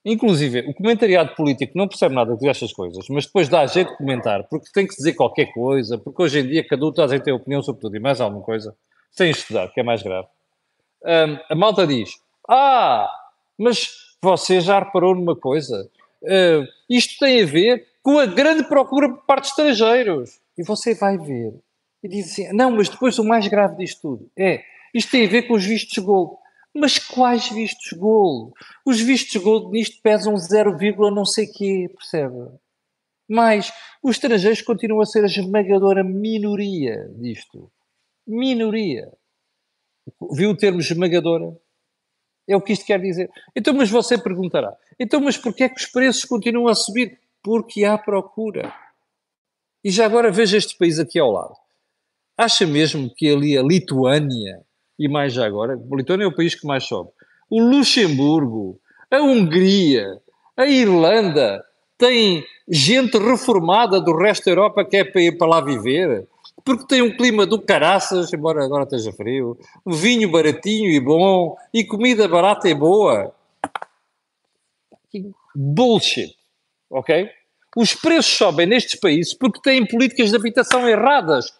Inclusive, 0.05 0.61
o 0.61 0.73
comentariado 0.73 1.35
político 1.35 1.77
não 1.77 1.87
percebe 1.87 2.15
nada 2.15 2.35
destas 2.37 2.71
coisas, 2.71 3.05
mas 3.09 3.25
depois 3.25 3.49
dá 3.49 3.65
jeito 3.65 3.91
de 3.91 3.97
comentar, 3.97 4.47
porque 4.47 4.71
tem 4.73 4.87
que 4.87 4.95
dizer 4.95 5.13
qualquer 5.13 5.51
coisa, 5.51 5.97
porque 5.97 6.23
hoje 6.23 6.39
em 6.39 6.47
dia 6.47 6.65
cada 6.65 6.85
um 6.85 6.91
ter 6.91 7.31
opinião 7.33 7.61
sobre 7.61 7.81
tudo 7.81 7.97
e 7.97 7.99
mais 7.99 8.21
alguma 8.21 8.41
coisa, 8.41 8.75
sem 9.11 9.29
estudar, 9.29 9.67
que 9.67 9.79
é 9.79 9.83
mais 9.83 10.01
grave. 10.01 10.27
Um, 11.03 11.37
a 11.49 11.55
malta 11.55 11.85
diz: 11.85 12.11
Ah, 12.51 13.07
mas 13.55 13.89
você 14.23 14.59
já 14.59 14.79
reparou 14.79 15.13
numa 15.13 15.35
coisa? 15.35 15.87
Uh, 16.23 16.65
isto 16.89 17.19
tem 17.19 17.43
a 17.43 17.45
ver 17.45 17.87
com 18.01 18.17
a 18.17 18.25
grande 18.25 18.63
procura 18.63 19.07
por 19.07 19.23
parte 19.25 19.43
de 19.43 19.49
estrangeiros. 19.49 20.39
E 20.57 20.63
você 20.63 20.95
vai 20.95 21.15
ver 21.17 21.53
e 22.03 22.09
diz 22.09 22.31
assim: 22.31 22.51
Não, 22.51 22.71
mas 22.71 22.89
depois 22.89 23.19
o 23.19 23.23
mais 23.23 23.47
grave 23.47 23.77
disto 23.77 24.01
tudo 24.01 24.31
é 24.35 24.63
isto 24.93 25.11
tem 25.11 25.27
a 25.27 25.29
ver 25.29 25.43
com 25.43 25.53
os 25.53 25.63
vistos 25.63 25.93
de 25.93 26.01
gold. 26.01 26.37
Mas 26.73 26.97
quais 26.97 27.49
vistos 27.49 27.93
gold? 27.93 28.53
Os 28.83 28.99
vistos 28.99 29.41
gold 29.41 29.71
nisto 29.71 30.01
pesam 30.01 30.35
0, 30.35 30.75
não 31.11 31.25
sei 31.25 31.45
quê, 31.45 31.87
percebe? 31.95 32.35
Mas 33.27 33.71
os 34.01 34.15
estrangeiros 34.15 34.61
continuam 34.63 35.01
a 35.01 35.05
ser 35.05 35.23
a 35.23 35.27
esmagadora 35.27 36.03
minoria 36.03 37.07
disto. 37.15 37.71
Minoria. 38.25 39.11
Viu 40.31 40.51
o 40.51 40.57
termo 40.57 40.79
esmagadora? 40.79 41.55
É 42.49 42.55
o 42.55 42.61
que 42.61 42.73
isto 42.73 42.85
quer 42.85 42.99
dizer. 42.99 43.29
Então, 43.55 43.73
mas 43.73 43.89
você 43.89 44.17
perguntará, 44.17 44.75
então, 44.99 45.21
mas 45.21 45.37
porquê 45.37 45.65
é 45.65 45.69
que 45.69 45.79
os 45.79 45.85
preços 45.85 46.25
continuam 46.25 46.67
a 46.67 46.75
subir? 46.75 47.19
Porque 47.43 47.85
há 47.85 47.97
procura. 47.97 48.73
E 49.83 49.91
já 49.91 50.05
agora 50.05 50.31
veja 50.31 50.57
este 50.57 50.77
país 50.77 50.99
aqui 50.99 51.19
ao 51.19 51.31
lado. 51.31 51.53
Acha 52.37 52.65
mesmo 52.65 53.13
que 53.15 53.29
ali 53.29 53.57
a 53.57 53.61
Lituânia 53.61 54.65
e 54.99 55.07
mais 55.07 55.31
já 55.31 55.45
agora, 55.45 55.77
o 55.77 55.95
Lituânia 55.95 56.25
é 56.25 56.27
o 56.27 56.35
país 56.35 56.53
que 56.53 56.67
mais 56.67 56.83
sobe. 56.83 57.09
O 57.49 57.63
Luxemburgo, 57.63 58.79
a 59.09 59.21
Hungria, 59.21 60.05
a 60.57 60.67
Irlanda 60.67 61.63
tem 61.97 62.43
gente 62.67 63.17
reformada 63.17 64.01
do 64.01 64.15
resto 64.15 64.45
da 64.45 64.51
Europa 64.51 64.85
que 64.85 64.97
é 64.97 65.05
para 65.05 65.21
ir 65.21 65.37
para 65.37 65.47
lá 65.47 65.61
viver, 65.61 66.27
porque 66.63 66.85
tem 66.87 67.01
um 67.01 67.15
clima 67.15 67.45
do 67.45 67.61
caraças, 67.61 68.31
embora 68.33 68.63
agora 68.63 68.83
esteja 68.83 69.11
frio, 69.13 69.57
um 69.85 69.93
vinho 69.93 70.31
baratinho 70.31 70.89
e 70.89 70.99
bom, 70.99 71.57
e 71.73 71.83
comida 71.83 72.27
barata 72.27 72.67
e 72.69 72.73
boa. 72.73 73.33
Bullshit, 75.55 76.35
ok? 76.89 77.29
Os 77.75 77.93
preços 77.93 78.35
sobem 78.37 78.65
nestes 78.65 78.99
países 78.99 79.33
porque 79.33 79.61
têm 79.61 79.85
políticas 79.85 80.29
de 80.29 80.35
habitação 80.35 80.87
erradas. 80.87 81.53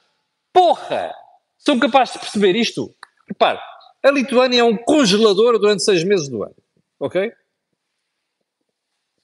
Porra! 0.52 1.14
São 1.58 1.78
capazes 1.80 2.14
de 2.14 2.20
perceber 2.20 2.56
isto? 2.56 2.94
Repare, 3.28 3.60
a 4.04 4.12
Lituânia 4.12 4.62
é 4.62 4.64
um 4.64 4.78
congelador 4.78 5.60
durante 5.60 5.84
seis 5.84 6.04
meses 6.04 6.30
do 6.30 6.44
ano. 6.44 6.56
Ok? 7.00 7.32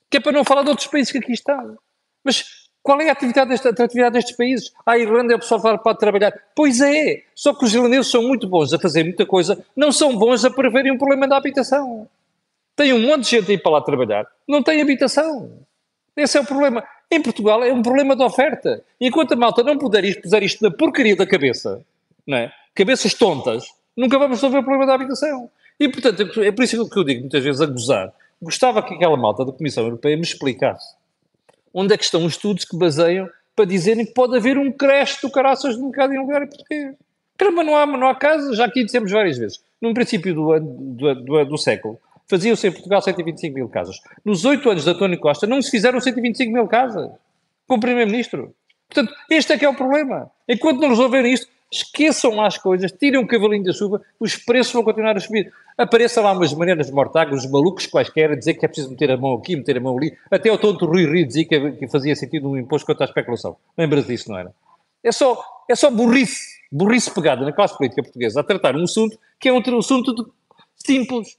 Que 0.09 0.17
é 0.17 0.19
para 0.19 0.31
não 0.31 0.43
falar 0.43 0.63
de 0.63 0.69
outros 0.69 0.87
países 0.87 1.11
que 1.11 1.17
aqui 1.17 1.31
estão. 1.31 1.77
Mas 2.23 2.64
qual 2.85 3.01
é 3.01 3.09
a 3.09 3.13
atividade, 3.13 3.49
desta, 3.49 3.69
a 3.69 3.83
atividade 3.83 4.13
destes 4.13 4.37
países? 4.37 4.71
a 4.85 4.95
Irlanda 4.95 5.33
é 5.33 5.35
o 5.35 5.39
pessoal 5.39 5.59
para 5.79 5.95
trabalhar. 5.95 6.31
Pois 6.55 6.79
é, 6.81 7.23
só 7.33 7.51
que 7.51 7.65
os 7.65 7.73
irlandeses 7.73 8.11
são 8.11 8.21
muito 8.21 8.47
bons 8.47 8.71
a 8.73 8.77
fazer 8.77 9.03
muita 9.03 9.25
coisa, 9.25 9.57
não 9.75 9.91
são 9.91 10.15
bons 10.15 10.45
a 10.45 10.51
preverem 10.51 10.91
um 10.91 10.97
problema 10.99 11.27
da 11.27 11.35
habitação. 11.35 12.07
Tem 12.75 12.93
um 12.93 12.99
monte 12.99 13.23
de 13.23 13.31
gente 13.31 13.49
aí 13.49 13.57
para 13.57 13.71
lá 13.71 13.81
trabalhar, 13.81 14.27
não 14.47 14.61
tem 14.61 14.79
habitação. 14.83 15.49
Esse 16.15 16.37
é 16.37 16.41
o 16.41 16.45
problema. 16.45 16.83
Em 17.09 17.19
Portugal 17.19 17.63
é 17.63 17.73
um 17.73 17.81
problema 17.81 18.15
de 18.15 18.21
oferta. 18.21 18.83
Enquanto 19.01 19.31
a 19.31 19.35
malta 19.35 19.63
não 19.63 19.79
puder 19.79 20.21
puser 20.21 20.43
isto 20.43 20.63
na 20.63 20.69
porcaria 20.69 21.15
da 21.15 21.25
cabeça, 21.25 21.83
não 22.27 22.37
é? 22.37 22.53
cabeças 22.75 23.15
tontas, 23.15 23.65
nunca 23.97 24.19
vamos 24.19 24.37
resolver 24.37 24.59
o 24.59 24.63
problema 24.63 24.85
da 24.85 24.93
habitação. 24.93 25.49
E, 25.79 25.89
portanto, 25.89 26.39
é 26.39 26.51
por 26.51 26.63
isso 26.63 26.87
que 26.87 26.99
eu 26.99 27.03
digo 27.03 27.21
muitas 27.21 27.43
vezes 27.43 27.61
a 27.61 27.65
gozar. 27.65 28.13
gostava 28.39 28.83
que 28.83 28.93
aquela 28.93 29.17
malta 29.17 29.43
da 29.43 29.51
Comissão 29.51 29.85
Europeia 29.85 30.15
me 30.15 30.21
explicasse 30.21 30.93
onde 31.75 31.93
é 31.93 31.97
que 31.97 32.05
estão 32.05 32.23
os 32.25 32.33
estudos 32.33 32.63
que 32.63 32.77
baseiam 32.77 33.29
para 33.53 33.65
dizerem 33.65 34.05
que 34.05 34.13
pode 34.13 34.37
haver 34.37 34.57
um 34.57 34.71
creche 34.71 35.19
do 35.21 35.29
caraças 35.29 35.75
de 35.75 35.81
mercado 35.81 36.13
imobiliário 36.13 36.47
português. 36.47 36.95
Caramba, 37.37 37.63
não 37.65 37.75
há, 37.75 37.85
não 37.85 38.07
há 38.07 38.15
casa, 38.15 38.55
já 38.55 38.65
aqui 38.65 38.85
dissemos 38.85 39.11
várias 39.11 39.37
vezes. 39.37 39.59
No 39.81 39.93
princípio 39.93 40.33
do, 40.33 40.59
do, 40.59 41.15
do, 41.15 41.45
do 41.45 41.57
século, 41.57 41.99
faziam-se 42.29 42.65
em 42.65 42.71
Portugal 42.71 43.01
125 43.01 43.53
mil 43.53 43.67
casas. 43.67 43.99
Nos 44.23 44.45
oito 44.45 44.69
anos 44.69 44.85
de 44.85 44.89
António 44.89 45.19
Costa, 45.19 45.45
não 45.45 45.61
se 45.61 45.69
fizeram 45.69 45.99
125 45.99 46.51
mil 46.51 46.65
casas 46.65 47.11
com 47.67 47.75
o 47.75 47.79
Primeiro-Ministro. 47.79 48.55
Portanto, 48.87 49.13
este 49.29 49.51
é 49.51 49.57
que 49.57 49.65
é 49.65 49.69
o 49.69 49.75
problema. 49.75 50.31
Enquanto 50.47 50.79
não 50.79 50.89
resolverem 50.89 51.33
isto, 51.33 51.47
esqueçam 51.71 52.35
lá 52.35 52.47
as 52.47 52.57
coisas, 52.57 52.91
tirem 52.91 53.19
um 53.19 53.27
cavalinho 53.27 53.63
da 53.63 53.73
chuva, 53.73 54.01
os 54.19 54.35
preços 54.35 54.73
vão 54.73 54.83
continuar 54.83 55.17
a 55.17 55.19
subir. 55.19 55.51
Apareçam 55.77 56.23
lá 56.23 56.31
umas 56.31 56.53
maneiras 56.53 56.87
de 56.87 56.93
mortágua, 56.93 57.35
os 57.35 57.49
malucos 57.49 57.85
quaisquer, 57.85 58.31
a 58.31 58.35
dizer 58.35 58.53
que 58.53 58.65
é 58.65 58.67
preciso 58.67 58.89
meter 58.89 59.11
a 59.11 59.17
mão 59.17 59.33
aqui, 59.35 59.55
meter 59.55 59.77
a 59.77 59.81
mão 59.81 59.97
ali. 59.97 60.17
Até 60.31 60.51
o 60.51 60.57
tonto 60.57 60.85
Rui 60.85 61.05
Rio 61.05 61.27
dizia 61.27 61.45
que, 61.45 61.71
que 61.71 61.87
fazia 61.87 62.15
sentido 62.15 62.49
um 62.49 62.57
imposto 62.57 62.85
contra 62.85 63.05
a 63.05 63.09
especulação. 63.09 63.57
Lembras 63.77 64.07
disso, 64.07 64.31
não 64.31 64.37
era? 64.37 64.53
É 65.03 65.11
só, 65.11 65.43
é 65.69 65.75
só 65.75 65.91
burrice, 65.91 66.61
burrice 66.71 67.13
pegada 67.13 67.43
na 67.43 67.51
classe 67.51 67.77
política 67.77 68.01
portuguesa 68.01 68.39
a 68.39 68.43
tratar 68.43 68.75
um 68.75 68.83
assunto 68.83 69.19
que 69.39 69.49
é 69.49 69.53
um 69.53 69.59
assunto 69.77 70.33
simples. 70.75 71.37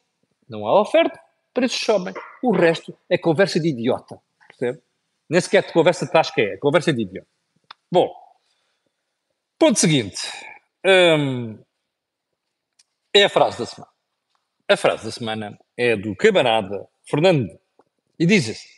Não 0.48 0.66
há 0.66 0.80
oferta, 0.80 1.18
preços 1.52 1.80
sobem. 1.80 2.14
O 2.42 2.52
resto 2.52 2.94
é 3.08 3.16
conversa 3.18 3.58
de 3.58 3.68
idiota. 3.68 4.20
Percebe? 4.46 4.80
Nem 5.28 5.40
sequer 5.40 5.64
de 5.64 5.72
conversa 5.72 6.06
de 6.06 6.12
tasca 6.12 6.40
é, 6.40 6.54
é 6.54 6.56
conversa 6.58 6.92
de 6.92 7.02
idiota. 7.02 7.26
Bom, 7.90 8.08
ponto 9.58 9.78
seguinte. 9.78 10.18
Hum, 10.84 11.58
é 13.14 13.24
a 13.24 13.28
frase 13.28 13.58
da 13.58 13.66
semana. 13.66 13.92
A 14.68 14.76
frase 14.76 15.04
da 15.04 15.10
semana 15.10 15.58
é 15.76 15.96
do 15.96 16.14
camarada 16.16 16.88
Fernando 17.08 17.58
e 18.18 18.26
diz 18.26 18.48
assim: 18.48 18.68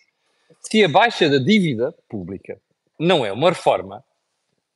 se 0.61 0.85
a 0.85 0.89
baixa 0.89 1.29
da 1.29 1.39
dívida 1.39 1.95
pública 2.09 2.61
não 2.99 3.25
é 3.25 3.33
uma 3.33 3.51
reforma, 3.51 4.05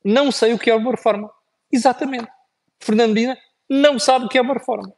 não 0.03 0.31
sei 0.31 0.53
o 0.53 0.59
que 0.59 0.69
é 0.69 0.75
uma 0.75 0.91
reforma. 0.91 1.31
Exatamente. 1.71 2.27
Fernandina 2.79 3.37
não 3.69 3.97
sabe 3.97 4.25
o 4.25 4.29
que 4.29 4.37
é 4.37 4.41
uma 4.41 4.53
reforma. 4.53 4.93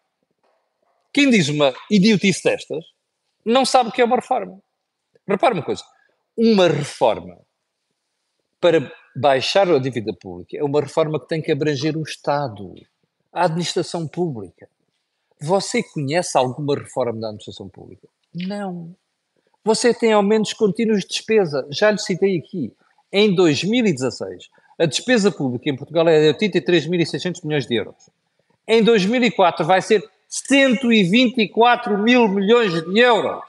Quem 1.13 1.29
diz 1.29 1.47
uma 1.47 1.73
idiotice 1.89 2.43
destas 2.43 2.83
não 3.45 3.65
sabe 3.65 3.89
o 3.89 3.91
que 3.91 4.01
é 4.01 4.05
uma 4.05 4.17
reforma. 4.17 4.59
Repara 5.27 5.53
uma 5.53 5.63
coisa: 5.63 5.83
uma 6.37 6.67
reforma 6.67 7.39
para 8.59 8.91
baixar 9.15 9.69
a 9.69 9.79
dívida 9.79 10.13
pública 10.13 10.57
é 10.57 10.63
uma 10.63 10.81
reforma 10.81 11.19
que 11.19 11.27
tem 11.27 11.41
que 11.41 11.51
abranger 11.51 11.97
o 11.97 12.03
Estado, 12.03 12.73
a 13.31 13.45
administração 13.45 14.07
pública. 14.07 14.67
Você 15.41 15.81
conhece 15.83 16.37
alguma 16.37 16.75
reforma 16.75 17.19
da 17.19 17.27
administração 17.27 17.69
pública? 17.69 18.07
Não. 18.33 18.95
Você 19.63 19.93
tem 19.93 20.13
aumentos 20.13 20.53
contínuos 20.53 21.01
de 21.01 21.07
despesa. 21.07 21.65
Já 21.71 21.91
lhe 21.91 21.97
citei 21.97 22.37
aqui. 22.37 22.73
Em 23.11 23.33
2016, 23.33 24.49
a 24.77 24.85
despesa 24.85 25.31
pública 25.31 25.69
em 25.69 25.75
Portugal 25.75 26.07
é 26.07 26.33
de 26.33 26.37
83.600 26.37 27.43
milhões 27.43 27.65
de 27.65 27.75
euros. 27.75 27.95
Em 28.67 28.83
2004 28.83 29.65
vai 29.65 29.81
ser 29.81 30.03
124 30.27 31.97
mil 31.97 32.27
milhões 32.27 32.73
de 32.73 32.99
euros. 32.99 33.43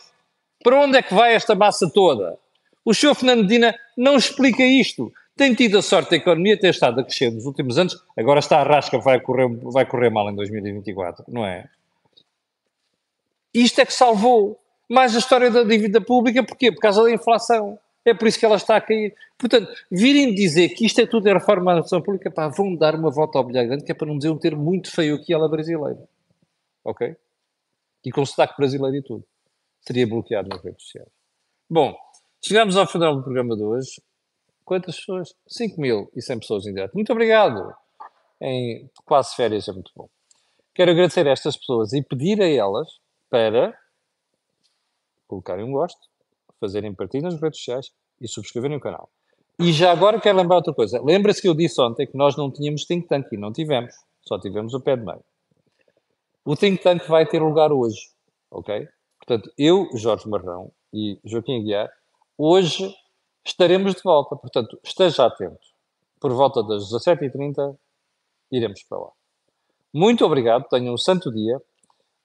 Para 0.63 0.81
onde 0.81 0.99
é 0.99 1.03
que 1.03 1.15
vai 1.15 1.35
esta 1.35 1.55
massa 1.55 1.91
toda? 1.93 2.39
O 2.85 2.95
senhor 2.95 3.15
Fernando 3.15 3.43
Medina 3.43 3.75
não 3.97 4.17
explica 4.17 4.63
isto. 4.63 5.13
Tem 5.37 5.55
tido 5.55 5.77
a 5.77 5.83
sorte 5.83 6.11
da 6.11 6.17
economia 6.17 6.59
ter 6.59 6.71
estado 6.71 6.99
a 6.99 7.05
crescer 7.05 7.31
nos 7.31 7.45
últimos 7.45 7.77
anos, 7.77 8.03
agora 8.17 8.41
está 8.41 8.59
a 8.59 8.63
rasca, 8.63 8.99
vai 8.99 9.21
correr, 9.21 9.47
vai 9.65 9.85
correr 9.85 10.09
mal 10.09 10.31
em 10.31 10.35
2024, 10.35 11.27
não 11.29 11.45
é? 11.45 11.69
Isto 13.53 13.83
é 13.83 13.87
que 13.87 13.93
salvou 13.93 14.59
mais 14.89 15.15
a 15.15 15.19
história 15.19 15.51
da 15.51 15.63
dívida 15.63 16.01
pública, 16.01 16.43
porquê? 16.43 16.73
Por 16.73 16.81
causa 16.81 17.03
da 17.03 17.11
inflação. 17.11 17.79
É 18.05 18.15
por 18.15 18.29
isso 18.29 18.39
que 18.39 18.47
ela 18.47 18.57
está 18.57 18.77
a 18.77 18.81
cair. 18.81 19.15
Portanto, 19.37 19.71
virem 19.91 20.33
dizer 20.33 20.71
que 20.71 20.87
isto 20.87 21.01
é 21.01 21.07
tudo 21.07 21.29
a 21.29 21.35
reforma 21.35 21.65
da 21.65 21.71
administração 21.73 22.01
pública, 22.01 22.31
pá, 22.31 22.49
vão 22.49 22.75
dar 22.75 22.95
uma 22.95 23.11
volta 23.11 23.37
ao 23.37 23.45
bilhar 23.45 23.67
grande, 23.67 23.85
que 23.85 23.93
é 23.93 23.95
para 23.95 24.07
não 24.07 24.17
dizer 24.17 24.31
um 24.31 24.39
termo 24.39 24.63
muito 24.63 24.91
feio 24.91 25.17
aqui, 25.17 25.35
ela 25.35 25.49
brasileira. 25.49 26.09
Ok? 26.85 27.17
E 28.05 28.13
com 28.13 28.25
sotaque 28.25 28.55
brasileiro 28.57 28.97
e 28.97 29.03
tudo. 29.03 29.25
Seria 29.81 30.07
bloqueado 30.07 30.49
nas 30.49 30.63
redes 30.63 30.85
sociais. 30.85 31.09
Bom, 31.69 31.95
chegamos 32.41 32.77
ao 32.77 32.87
final 32.87 33.17
do 33.17 33.23
programa 33.23 33.57
de 33.57 33.63
hoje. 33.63 34.01
Quantas 34.67 34.97
pessoas? 34.97 35.33
5.100 35.49 36.41
pessoas 36.41 36.67
em 36.67 36.75
direto. 36.75 36.93
Muito 36.93 37.13
obrigado. 37.13 37.73
Em 38.41 38.91
quase 39.05 39.37
férias 39.37 39.69
é 39.69 39.73
muito 39.73 39.93
bom. 39.95 40.09
Quero 40.75 40.91
agradecer 40.91 41.27
a 41.27 41.31
estas 41.31 41.57
pessoas 41.57 41.93
e 41.93 42.03
pedir 42.03 42.43
a 42.43 42.49
elas 42.49 42.89
para 43.31 43.73
colocarem 45.29 45.65
um 45.65 45.71
gosto, 45.71 46.01
fazerem 46.61 46.93
partilha 46.93 47.23
nas 47.23 47.41
redes 47.41 47.61
sociais 47.61 47.93
e 48.21 48.27
subscreverem 48.27 48.77
o 48.77 48.81
canal. 48.81 49.09
E 49.59 49.73
já 49.73 49.93
agora 49.93 50.21
quero 50.21 50.37
lembrar 50.37 50.57
outra 50.57 50.75
coisa. 50.75 51.01
Lembra-se 51.01 51.41
que 51.41 51.49
eu 51.49 51.55
disse 51.55 51.81
ontem 51.81 52.05
que 52.05 52.17
nós 52.17 52.37
não 52.37 52.51
tínhamos 52.51 52.85
think 52.85 53.07
tank 53.07 53.29
e 53.33 53.37
não 53.37 53.53
tivemos. 53.53 53.95
Só 54.21 54.39
tivemos 54.39 54.75
o 54.75 54.81
pé 54.81 54.97
de 54.97 55.05
meio. 55.05 55.25
O 56.45 56.57
think 56.57 56.83
tank 56.83 57.07
vai 57.07 57.25
ter 57.25 57.41
lugar 57.41 57.73
hoje, 57.73 58.11
ok? 58.51 58.89
Portanto, 59.19 59.51
eu, 59.57 59.89
Jorge 59.95 60.29
Marrão 60.29 60.73
e 60.93 61.21
Joaquim 61.25 61.61
Aguiar, 61.61 61.89
hoje 62.37 62.93
estaremos 63.47 63.95
de 63.95 64.03
volta. 64.03 64.37
Portanto, 64.37 64.79
esteja 64.83 65.27
atento. 65.27 65.67
Por 66.21 66.33
volta 66.33 66.63
das 66.63 66.85
17h30, 66.91 67.77
iremos 68.51 68.83
para 68.89 68.99
lá. 68.99 69.11
Muito 69.95 70.25
obrigado, 70.25 70.69
tenham 70.69 70.95
um 70.95 70.99
santo 70.99 71.33
dia 71.33 71.61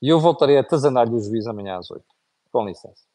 e 0.02 0.10
eu 0.10 0.20
voltarei 0.20 0.58
a 0.58 0.64
tazanar-lhe 0.64 1.16
o 1.16 1.20
juiz 1.20 1.46
amanhã 1.48 1.78
às 1.78 1.90
8 1.90 2.04
Com 2.52 2.66
licença. 2.66 3.11